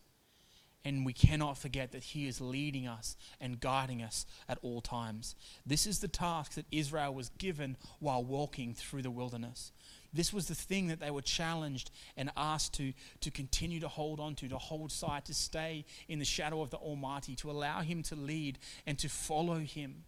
And 0.85 1.05
we 1.05 1.11
cannot 1.11 1.57
forget 1.57 1.91
that 1.91 2.03
he 2.03 2.25
is 2.25 2.39
leading 2.39 2.87
us 2.87 3.17
and 3.41 3.59
guiding 3.59 4.01
us 4.01 4.25
at 4.47 4.59
all 4.61 4.79
times. 4.79 5.35
This 5.65 5.85
is 5.85 5.99
the 5.99 6.07
task 6.07 6.53
that 6.53 6.65
Israel 6.71 7.13
was 7.13 7.29
given 7.37 7.75
while 7.99 8.23
walking 8.23 8.73
through 8.73 9.01
the 9.01 9.11
wilderness. 9.11 9.73
This 10.13 10.33
was 10.33 10.47
the 10.47 10.55
thing 10.55 10.87
that 10.87 10.99
they 10.99 11.11
were 11.11 11.21
challenged 11.21 11.91
and 12.17 12.31
asked 12.35 12.73
to, 12.75 12.93
to 13.19 13.29
continue 13.29 13.79
to 13.81 13.87
hold 13.87 14.19
on 14.19 14.35
to, 14.35 14.47
to 14.47 14.57
hold 14.57 14.91
sight, 14.91 15.25
to 15.25 15.33
stay 15.33 15.85
in 16.07 16.19
the 16.19 16.25
shadow 16.25 16.61
of 16.61 16.69
the 16.69 16.77
Almighty, 16.77 17.35
to 17.37 17.51
allow 17.51 17.81
Him 17.81 18.01
to 18.03 18.15
lead 18.15 18.57
and 18.87 18.97
to 18.99 19.09
follow 19.09 19.59
Him. 19.59 20.05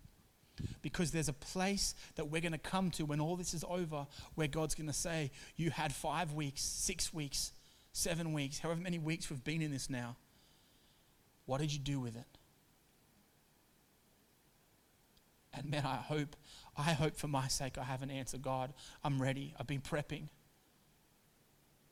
Because 0.81 1.11
there's 1.11 1.29
a 1.29 1.33
place 1.33 1.95
that 2.15 2.25
we're 2.25 2.41
going 2.41 2.51
to 2.51 2.57
come 2.57 2.91
to 2.91 3.05
when 3.05 3.19
all 3.19 3.35
this 3.35 3.53
is 3.53 3.63
over 3.67 4.07
where 4.35 4.47
God's 4.47 4.75
going 4.75 4.87
to 4.87 4.93
say, 4.93 5.31
You 5.55 5.71
had 5.71 5.93
five 5.93 6.33
weeks, 6.33 6.61
six 6.61 7.13
weeks, 7.13 7.53
seven 7.93 8.33
weeks, 8.33 8.59
however 8.59 8.81
many 8.81 8.99
weeks 8.99 9.29
we've 9.29 9.43
been 9.43 9.61
in 9.61 9.71
this 9.71 9.89
now. 9.89 10.17
What 11.45 11.59
did 11.59 11.73
you 11.73 11.79
do 11.79 11.99
with 11.99 12.15
it? 12.15 12.37
And 15.53 15.69
man, 15.69 15.85
I 15.85 15.95
hope, 15.95 16.35
I 16.77 16.93
hope 16.93 17.17
for 17.17 17.27
my 17.27 17.47
sake 17.47 17.77
I 17.77 17.83
have 17.83 18.01
an 18.01 18.09
answer. 18.09 18.37
God, 18.37 18.73
I'm 19.03 19.21
ready. 19.21 19.53
I've 19.59 19.67
been 19.67 19.81
prepping. 19.81 20.29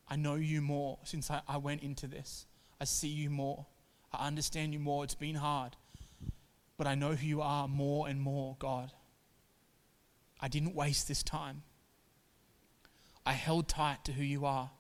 I 0.08 0.16
know 0.16 0.36
you 0.36 0.62
more 0.62 0.98
since 1.04 1.30
I, 1.30 1.42
I 1.48 1.58
went 1.58 1.84
into 1.84 2.08
this. 2.08 2.46
I 2.80 2.86
see 2.86 3.10
you 3.10 3.30
more. 3.30 3.66
I 4.14 4.28
understand 4.28 4.74
you 4.74 4.80
more. 4.80 5.04
It's 5.04 5.14
been 5.14 5.36
hard 5.36 5.76
but 6.80 6.88
I 6.88 6.96
know 6.96 7.12
who 7.12 7.28
you 7.28 7.42
are 7.42 7.68
more 7.68 8.08
and 8.08 8.22
more, 8.22 8.56
God. 8.58 8.94
I 10.40 10.48
didn't 10.48 10.74
waste 10.74 11.10
this 11.10 11.22
time. 11.22 11.64
I 13.26 13.34
held 13.34 13.68
tight 13.68 14.06
to 14.06 14.14
who 14.14 14.24
you 14.24 14.46
are. 14.46 14.72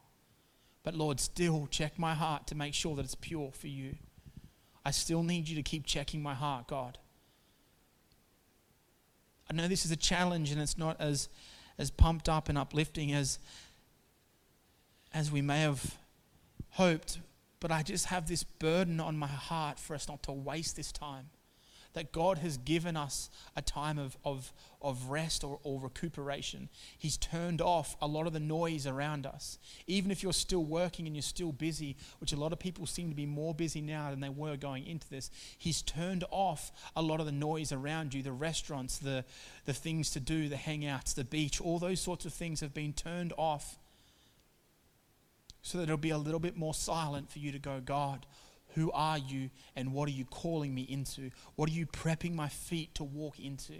But 0.81 0.95
Lord, 0.95 1.19
still 1.19 1.67
check 1.69 1.99
my 1.99 2.13
heart 2.13 2.47
to 2.47 2.55
make 2.55 2.73
sure 2.73 2.95
that 2.95 3.03
it's 3.03 3.15
pure 3.15 3.51
for 3.51 3.67
you. 3.67 3.97
I 4.85 4.91
still 4.91 5.23
need 5.23 5.49
you 5.49 5.57
to 5.57 5.61
keep 5.61 5.85
checking 5.85 6.23
my 6.23 6.33
heart, 6.33 6.69
God. 6.69 6.97
I 9.51 9.53
know 9.53 9.67
this 9.67 9.83
is 9.83 9.91
a 9.91 9.97
challenge 9.97 10.53
and 10.53 10.61
it's 10.61 10.77
not 10.77 11.01
as, 11.01 11.27
as 11.77 11.91
pumped 11.91 12.29
up 12.29 12.47
and 12.47 12.57
uplifting 12.57 13.11
as, 13.11 13.39
as 15.13 15.33
we 15.33 15.41
may 15.41 15.59
have 15.63 15.97
hoped, 16.69 17.19
but 17.59 17.73
I 17.73 17.83
just 17.83 18.05
have 18.05 18.29
this 18.29 18.43
burden 18.43 19.01
on 19.01 19.17
my 19.17 19.27
heart 19.27 19.77
for 19.77 19.95
us 19.95 20.07
not 20.07 20.23
to 20.23 20.31
waste 20.31 20.77
this 20.77 20.93
time 20.93 21.25
that 21.93 22.11
God 22.11 22.37
has 22.39 22.57
given 22.57 22.95
us 22.95 23.29
a 23.55 23.61
time 23.61 23.97
of, 23.97 24.17
of, 24.23 24.53
of 24.81 25.09
rest 25.09 25.43
or, 25.43 25.59
or 25.63 25.81
recuperation. 25.81 26.69
He's 26.97 27.17
turned 27.17 27.61
off 27.61 27.97
a 28.01 28.07
lot 28.07 28.27
of 28.27 28.33
the 28.33 28.39
noise 28.39 28.85
around 28.85 29.25
us. 29.25 29.57
Even 29.87 30.11
if 30.11 30.21
you're 30.21 30.33
still 30.33 30.63
working 30.63 31.07
and 31.07 31.15
you're 31.15 31.23
still 31.23 31.51
busy, 31.51 31.97
which 32.19 32.31
a 32.31 32.37
lot 32.37 32.53
of 32.53 32.59
people 32.59 32.85
seem 32.85 33.09
to 33.09 33.15
be 33.15 33.25
more 33.25 33.53
busy 33.53 33.81
now 33.81 34.11
than 34.11 34.19
they 34.19 34.29
were 34.29 34.55
going 34.55 34.85
into 34.85 35.09
this, 35.09 35.31
He's 35.57 35.81
turned 35.81 36.23
off 36.29 36.71
a 36.95 37.01
lot 37.01 37.19
of 37.19 37.25
the 37.25 37.31
noise 37.31 37.71
around 37.71 38.13
you 38.13 38.21
the 38.21 38.31
restaurants, 38.31 38.97
the, 38.97 39.25
the 39.65 39.73
things 39.73 40.11
to 40.11 40.19
do, 40.19 40.47
the 40.47 40.55
hangouts, 40.55 41.15
the 41.15 41.23
beach, 41.23 41.59
all 41.59 41.79
those 41.79 41.99
sorts 41.99 42.25
of 42.25 42.33
things 42.33 42.59
have 42.61 42.73
been 42.73 42.93
turned 42.93 43.33
off 43.37 43.77
so 45.61 45.77
that 45.77 45.85
it'll 45.85 45.97
be 45.97 46.09
a 46.09 46.17
little 46.17 46.39
bit 46.39 46.57
more 46.57 46.73
silent 46.73 47.29
for 47.29 47.39
you 47.39 47.51
to 47.51 47.59
go, 47.59 47.81
God, 47.83 48.25
who 48.79 48.91
are 48.93 49.17
you 49.17 49.49
and 49.75 49.93
what 49.93 50.07
are 50.07 50.13
you 50.13 50.25
calling 50.25 50.73
me 50.73 50.83
into? 50.83 51.31
What 51.55 51.69
are 51.69 51.73
you 51.73 51.85
prepping 51.85 52.33
my 52.33 52.47
feet 52.47 52.95
to 52.95 53.03
walk 53.03 53.39
into? 53.39 53.73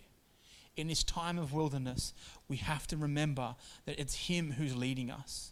In 0.75 0.87
this 0.87 1.03
time 1.03 1.37
of 1.37 1.53
wilderness, 1.53 2.13
we 2.47 2.57
have 2.57 2.85
to 2.87 2.97
remember 2.97 3.55
that 3.85 3.99
it's 3.99 4.27
Him 4.27 4.51
who's 4.51 4.75
leading 4.75 5.09
us. 5.09 5.51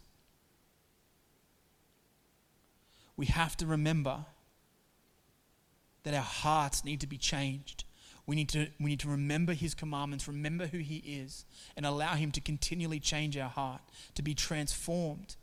We 3.16 3.26
have 3.26 3.56
to 3.56 3.66
remember 3.66 4.26
that 6.04 6.14
our 6.14 6.20
hearts 6.20 6.84
need 6.84 7.00
to 7.00 7.06
be 7.06 7.18
changed. 7.18 7.84
We 8.26 8.36
need 8.36 8.50
to, 8.50 8.68
we 8.78 8.90
need 8.90 9.00
to 9.00 9.08
remember 9.08 9.54
His 9.54 9.74
commandments, 9.74 10.28
remember 10.28 10.66
who 10.66 10.78
He 10.78 10.98
is, 10.98 11.46
and 11.76 11.86
allow 11.86 12.14
Him 12.14 12.30
to 12.32 12.40
continually 12.40 13.00
change 13.00 13.36
our 13.36 13.48
heart, 13.48 13.80
to 14.14 14.22
be 14.22 14.34
transformed 14.34 15.36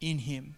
in 0.00 0.20
Him. 0.20 0.54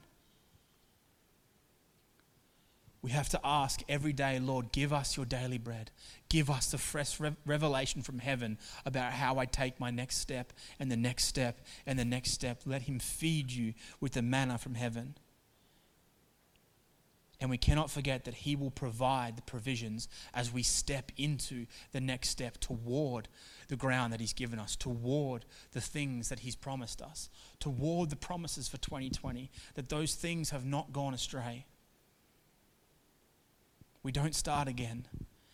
We 3.02 3.12
have 3.12 3.30
to 3.30 3.40
ask 3.42 3.82
every 3.88 4.12
day, 4.12 4.38
Lord, 4.38 4.72
give 4.72 4.92
us 4.92 5.16
your 5.16 5.24
daily 5.24 5.56
bread. 5.56 5.90
Give 6.28 6.50
us 6.50 6.70
the 6.70 6.78
fresh 6.78 7.18
re- 7.18 7.36
revelation 7.46 8.02
from 8.02 8.18
heaven 8.18 8.58
about 8.84 9.12
how 9.12 9.38
I 9.38 9.46
take 9.46 9.80
my 9.80 9.90
next 9.90 10.18
step 10.18 10.52
and 10.78 10.92
the 10.92 10.98
next 10.98 11.24
step 11.24 11.60
and 11.86 11.98
the 11.98 12.04
next 12.04 12.32
step. 12.32 12.60
Let 12.66 12.82
Him 12.82 12.98
feed 12.98 13.52
you 13.52 13.72
with 14.00 14.12
the 14.12 14.22
manna 14.22 14.58
from 14.58 14.74
heaven. 14.74 15.16
And 17.40 17.48
we 17.48 17.56
cannot 17.56 17.90
forget 17.90 18.24
that 18.26 18.34
He 18.34 18.54
will 18.54 18.70
provide 18.70 19.36
the 19.36 19.42
provisions 19.42 20.06
as 20.34 20.52
we 20.52 20.62
step 20.62 21.10
into 21.16 21.64
the 21.92 22.02
next 22.02 22.28
step 22.28 22.58
toward 22.58 23.28
the 23.68 23.76
ground 23.76 24.12
that 24.12 24.20
He's 24.20 24.34
given 24.34 24.58
us, 24.58 24.76
toward 24.76 25.46
the 25.72 25.80
things 25.80 26.28
that 26.28 26.40
He's 26.40 26.54
promised 26.54 27.00
us, 27.00 27.30
toward 27.60 28.10
the 28.10 28.16
promises 28.16 28.68
for 28.68 28.76
2020, 28.76 29.50
that 29.74 29.88
those 29.88 30.14
things 30.14 30.50
have 30.50 30.66
not 30.66 30.92
gone 30.92 31.14
astray 31.14 31.64
we 34.02 34.12
don't 34.12 34.34
start 34.34 34.68
again. 34.68 35.06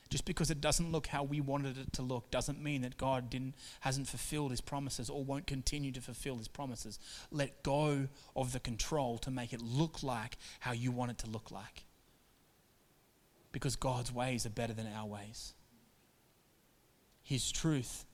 Just 0.08 0.24
because 0.24 0.50
it 0.50 0.60
doesn't 0.60 0.92
look 0.92 1.08
how 1.08 1.24
we 1.24 1.40
wanted 1.40 1.76
it 1.78 1.92
to 1.94 2.02
look 2.02 2.30
doesn't 2.30 2.62
mean 2.62 2.82
that 2.82 2.96
God 2.96 3.28
didn't, 3.28 3.54
hasn't 3.80 4.06
fulfilled 4.06 4.52
his 4.52 4.60
promises 4.60 5.10
or 5.10 5.24
won't 5.24 5.48
continue 5.48 5.90
to 5.92 6.00
fulfill 6.00 6.36
his 6.36 6.46
promises. 6.46 7.00
Let 7.32 7.64
go 7.64 8.06
of 8.36 8.52
the 8.52 8.60
control 8.60 9.18
to 9.18 9.30
make 9.32 9.52
it 9.52 9.60
look 9.60 10.04
like 10.04 10.36
how 10.60 10.72
you 10.72 10.92
want 10.92 11.10
it 11.10 11.18
to 11.18 11.26
look 11.30 11.50
like. 11.50 11.84
Because 13.50 13.74
God's 13.74 14.12
ways 14.12 14.46
are 14.46 14.50
better 14.50 14.72
than 14.72 14.86
our 14.86 15.06
ways. 15.06 15.54
His 17.24 17.50
truth 17.50 18.04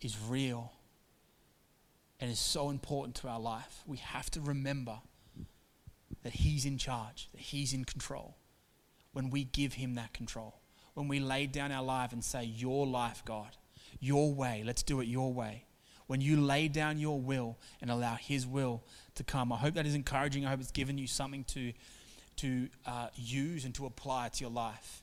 is 0.00 0.16
real 0.28 0.72
and 2.20 2.30
is 2.30 2.38
so 2.38 2.70
important 2.70 3.16
to 3.16 3.28
our 3.28 3.40
life. 3.40 3.82
We 3.84 3.96
have 3.96 4.30
to 4.30 4.40
remember 4.40 4.98
that 6.22 6.34
He's 6.34 6.64
in 6.64 6.78
charge, 6.78 7.28
that 7.32 7.40
He's 7.40 7.72
in 7.72 7.84
control 7.84 8.36
when 9.14 9.30
we 9.30 9.44
give 9.44 9.72
Him 9.72 9.94
that 9.94 10.12
control. 10.12 10.60
When 10.92 11.08
we 11.08 11.18
lay 11.18 11.46
down 11.46 11.72
our 11.72 11.82
life 11.82 12.12
and 12.12 12.22
say, 12.22 12.44
Your 12.44 12.86
life, 12.86 13.24
God, 13.24 13.56
your 13.98 14.34
way, 14.34 14.62
let's 14.66 14.82
do 14.82 15.00
it 15.00 15.06
your 15.06 15.32
way. 15.32 15.64
When 16.06 16.20
you 16.20 16.38
lay 16.38 16.68
down 16.68 16.98
your 16.98 17.18
will 17.18 17.56
and 17.80 17.90
allow 17.90 18.16
His 18.16 18.46
will 18.46 18.82
to 19.14 19.24
come. 19.24 19.52
I 19.52 19.56
hope 19.56 19.74
that 19.74 19.86
is 19.86 19.94
encouraging. 19.94 20.44
I 20.44 20.50
hope 20.50 20.60
it's 20.60 20.70
given 20.70 20.98
you 20.98 21.06
something 21.06 21.44
to, 21.44 21.72
to 22.36 22.68
uh, 22.86 23.08
use 23.14 23.64
and 23.64 23.74
to 23.76 23.86
apply 23.86 24.28
to 24.28 24.40
your 24.40 24.50
life. 24.50 25.02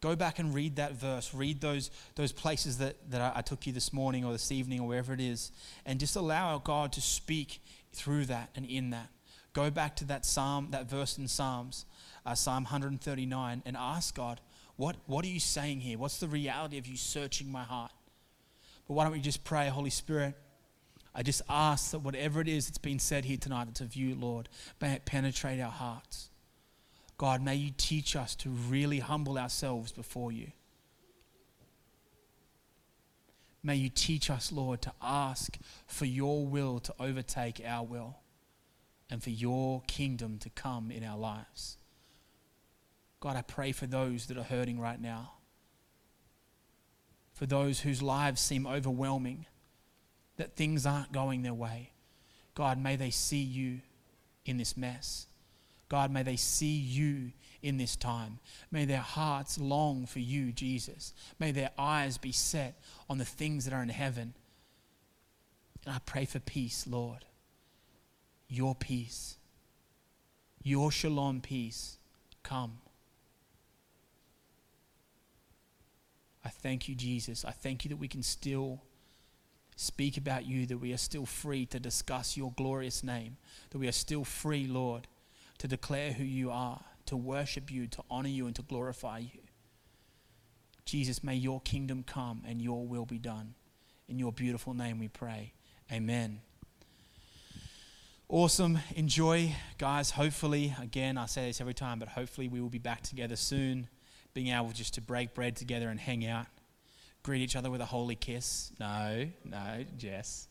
Go 0.00 0.16
back 0.16 0.38
and 0.38 0.52
read 0.54 0.76
that 0.76 0.92
verse. 0.92 1.32
Read 1.32 1.60
those, 1.60 1.90
those 2.16 2.32
places 2.32 2.78
that, 2.78 3.10
that 3.10 3.20
I, 3.20 3.38
I 3.38 3.42
took 3.42 3.66
you 3.66 3.72
this 3.72 3.92
morning 3.92 4.24
or 4.24 4.32
this 4.32 4.50
evening 4.50 4.80
or 4.80 4.88
wherever 4.88 5.12
it 5.12 5.20
is. 5.20 5.52
And 5.84 6.00
just 6.00 6.16
allow 6.16 6.52
our 6.54 6.60
God 6.60 6.92
to 6.94 7.00
speak 7.00 7.60
through 7.92 8.26
that 8.26 8.50
and 8.56 8.66
in 8.66 8.90
that. 8.90 9.08
Go 9.52 9.70
back 9.70 9.96
to 9.96 10.04
that 10.06 10.26
psalm, 10.26 10.68
that 10.72 10.90
verse 10.90 11.16
in 11.16 11.28
Psalms, 11.28 11.86
uh, 12.26 12.34
Psalm 12.34 12.64
139, 12.64 13.62
and 13.64 13.76
ask 13.76 14.14
God, 14.14 14.40
what, 14.76 14.96
what 15.06 15.24
are 15.24 15.28
you 15.28 15.40
saying 15.40 15.80
here? 15.80 15.96
What's 15.96 16.18
the 16.18 16.28
reality 16.28 16.76
of 16.76 16.86
you 16.86 16.96
searching 16.96 17.50
my 17.50 17.62
heart? 17.62 17.92
But 18.86 18.94
why 18.94 19.04
don't 19.04 19.12
we 19.12 19.20
just 19.20 19.44
pray, 19.44 19.68
Holy 19.68 19.90
Spirit? 19.90 20.34
I 21.14 21.22
just 21.22 21.40
ask 21.48 21.92
that 21.92 22.00
whatever 22.00 22.42
it 22.42 22.48
is 22.48 22.66
that's 22.66 22.78
been 22.78 22.98
said 22.98 23.24
here 23.24 23.38
tonight 23.38 23.64
that's 23.66 23.80
of 23.80 23.96
you, 23.96 24.14
Lord, 24.14 24.50
may 24.82 24.92
it 24.92 25.06
penetrate 25.06 25.60
our 25.60 25.70
hearts. 25.70 26.28
God, 27.16 27.42
may 27.42 27.54
you 27.54 27.70
teach 27.76 28.14
us 28.14 28.34
to 28.36 28.50
really 28.50 28.98
humble 28.98 29.38
ourselves 29.38 29.92
before 29.92 30.30
you. 30.30 30.52
May 33.62 33.76
you 33.76 33.88
teach 33.88 34.30
us, 34.30 34.52
Lord, 34.52 34.82
to 34.82 34.92
ask 35.00 35.56
for 35.86 36.04
your 36.04 36.46
will 36.46 36.78
to 36.80 36.94
overtake 37.00 37.62
our 37.66 37.84
will 37.84 38.18
and 39.08 39.22
for 39.22 39.30
your 39.30 39.82
kingdom 39.86 40.38
to 40.38 40.50
come 40.50 40.90
in 40.90 41.02
our 41.02 41.16
lives. 41.18 41.78
God, 43.20 43.36
I 43.36 43.42
pray 43.42 43.72
for 43.72 43.86
those 43.86 44.26
that 44.26 44.36
are 44.36 44.42
hurting 44.42 44.78
right 44.78 45.00
now, 45.00 45.32
for 47.32 47.46
those 47.46 47.80
whose 47.80 48.02
lives 48.02 48.40
seem 48.40 48.66
overwhelming, 48.66 49.46
that 50.36 50.56
things 50.56 50.86
aren't 50.86 51.12
going 51.12 51.42
their 51.42 51.54
way. 51.54 51.92
God, 52.54 52.78
may 52.78 52.96
they 52.96 53.10
see 53.10 53.42
you 53.42 53.80
in 54.44 54.58
this 54.58 54.76
mess. 54.76 55.26
God, 55.88 56.10
may 56.10 56.22
they 56.22 56.36
see 56.36 56.76
you 56.76 57.32
in 57.62 57.76
this 57.78 57.96
time. 57.96 58.38
May 58.70 58.84
their 58.84 58.98
hearts 58.98 59.58
long 59.58 60.06
for 60.06 60.18
you, 60.18 60.52
Jesus. 60.52 61.12
May 61.38 61.52
their 61.52 61.70
eyes 61.78 62.18
be 62.18 62.32
set 62.32 62.80
on 63.08 63.18
the 63.18 63.24
things 63.24 63.64
that 63.64 63.74
are 63.74 63.82
in 63.82 63.88
heaven. 63.88 64.34
And 65.84 65.94
I 65.94 65.98
pray 66.04 66.24
for 66.24 66.40
peace, 66.40 66.86
Lord. 66.86 67.24
Your 68.48 68.74
peace, 68.74 69.38
your 70.62 70.92
shalom 70.92 71.40
peace, 71.40 71.98
come. 72.42 72.78
I 76.46 76.48
thank 76.48 76.88
you, 76.88 76.94
Jesus. 76.94 77.44
I 77.44 77.50
thank 77.50 77.84
you 77.84 77.88
that 77.90 77.96
we 77.96 78.08
can 78.08 78.22
still 78.22 78.80
speak 79.74 80.16
about 80.16 80.46
you, 80.46 80.66
that 80.66 80.78
we 80.78 80.92
are 80.92 80.98
still 80.98 81.26
free 81.26 81.66
to 81.66 81.78
discuss 81.78 82.36
your 82.36 82.52
glorious 82.56 83.02
name, 83.02 83.36
that 83.70 83.78
we 83.78 83.88
are 83.88 83.92
still 83.92 84.24
free, 84.24 84.66
Lord 84.66 85.06
to 85.58 85.68
declare 85.68 86.12
who 86.12 86.24
you 86.24 86.50
are, 86.50 86.80
to 87.06 87.16
worship 87.16 87.70
you, 87.70 87.86
to 87.88 88.02
honor 88.10 88.28
you, 88.28 88.46
and 88.46 88.54
to 88.56 88.62
glorify 88.62 89.18
you. 89.18 89.40
Jesus, 90.84 91.24
may 91.24 91.34
your 91.34 91.60
kingdom 91.60 92.04
come 92.06 92.42
and 92.46 92.62
your 92.62 92.86
will 92.86 93.06
be 93.06 93.18
done. 93.18 93.54
In 94.08 94.18
your 94.18 94.32
beautiful 94.32 94.74
name 94.74 94.98
we 94.98 95.08
pray. 95.08 95.52
Amen. 95.90 96.40
Awesome. 98.28 98.78
Enjoy, 98.94 99.54
guys. 99.78 100.10
Hopefully, 100.12 100.74
again, 100.80 101.16
I 101.16 101.26
say 101.26 101.46
this 101.46 101.60
every 101.60 101.74
time, 101.74 101.98
but 101.98 102.08
hopefully 102.08 102.48
we 102.48 102.60
will 102.60 102.68
be 102.68 102.78
back 102.78 103.02
together 103.02 103.36
soon, 103.36 103.88
being 104.36 104.48
able 104.48 104.68
just 104.68 104.92
to 104.94 105.00
break 105.00 105.32
bread 105.32 105.56
together 105.56 105.88
and 105.88 105.98
hang 105.98 106.26
out. 106.26 106.46
Greet 107.22 107.40
each 107.40 107.56
other 107.56 107.70
with 107.70 107.80
a 107.80 107.86
holy 107.86 108.14
kiss. 108.14 108.70
No, 108.78 109.26
no, 109.46 109.84
Jess. 109.96 110.46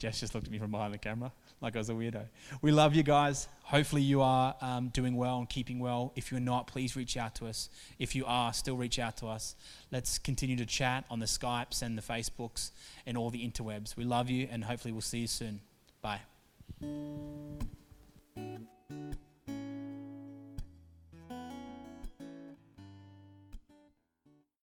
Jess 0.00 0.18
just 0.18 0.34
looked 0.34 0.48
at 0.48 0.52
me 0.52 0.58
from 0.58 0.72
behind 0.72 0.92
the 0.92 0.98
camera 0.98 1.30
like 1.60 1.76
I 1.76 1.78
was 1.78 1.88
a 1.88 1.92
weirdo. 1.92 2.24
We 2.62 2.72
love 2.72 2.96
you 2.96 3.04
guys. 3.04 3.46
Hopefully, 3.62 4.02
you 4.02 4.22
are 4.22 4.56
um, 4.60 4.88
doing 4.88 5.14
well 5.14 5.38
and 5.38 5.48
keeping 5.48 5.78
well. 5.78 6.12
If 6.16 6.32
you're 6.32 6.40
not, 6.40 6.66
please 6.66 6.96
reach 6.96 7.16
out 7.16 7.36
to 7.36 7.46
us. 7.46 7.68
If 8.00 8.16
you 8.16 8.24
are, 8.26 8.52
still 8.52 8.76
reach 8.76 8.98
out 8.98 9.18
to 9.18 9.26
us. 9.26 9.54
Let's 9.92 10.18
continue 10.18 10.56
to 10.56 10.66
chat 10.66 11.04
on 11.10 11.20
the 11.20 11.26
Skypes 11.26 11.82
and 11.82 11.96
the 11.96 12.02
Facebooks 12.02 12.72
and 13.06 13.16
all 13.16 13.30
the 13.30 13.48
interwebs. 13.48 13.96
We 13.96 14.02
love 14.02 14.28
you, 14.30 14.48
and 14.50 14.64
hopefully, 14.64 14.90
we'll 14.90 15.00
see 15.02 15.20
you 15.20 15.28
soon. 15.28 15.60
Bye. 16.02 16.20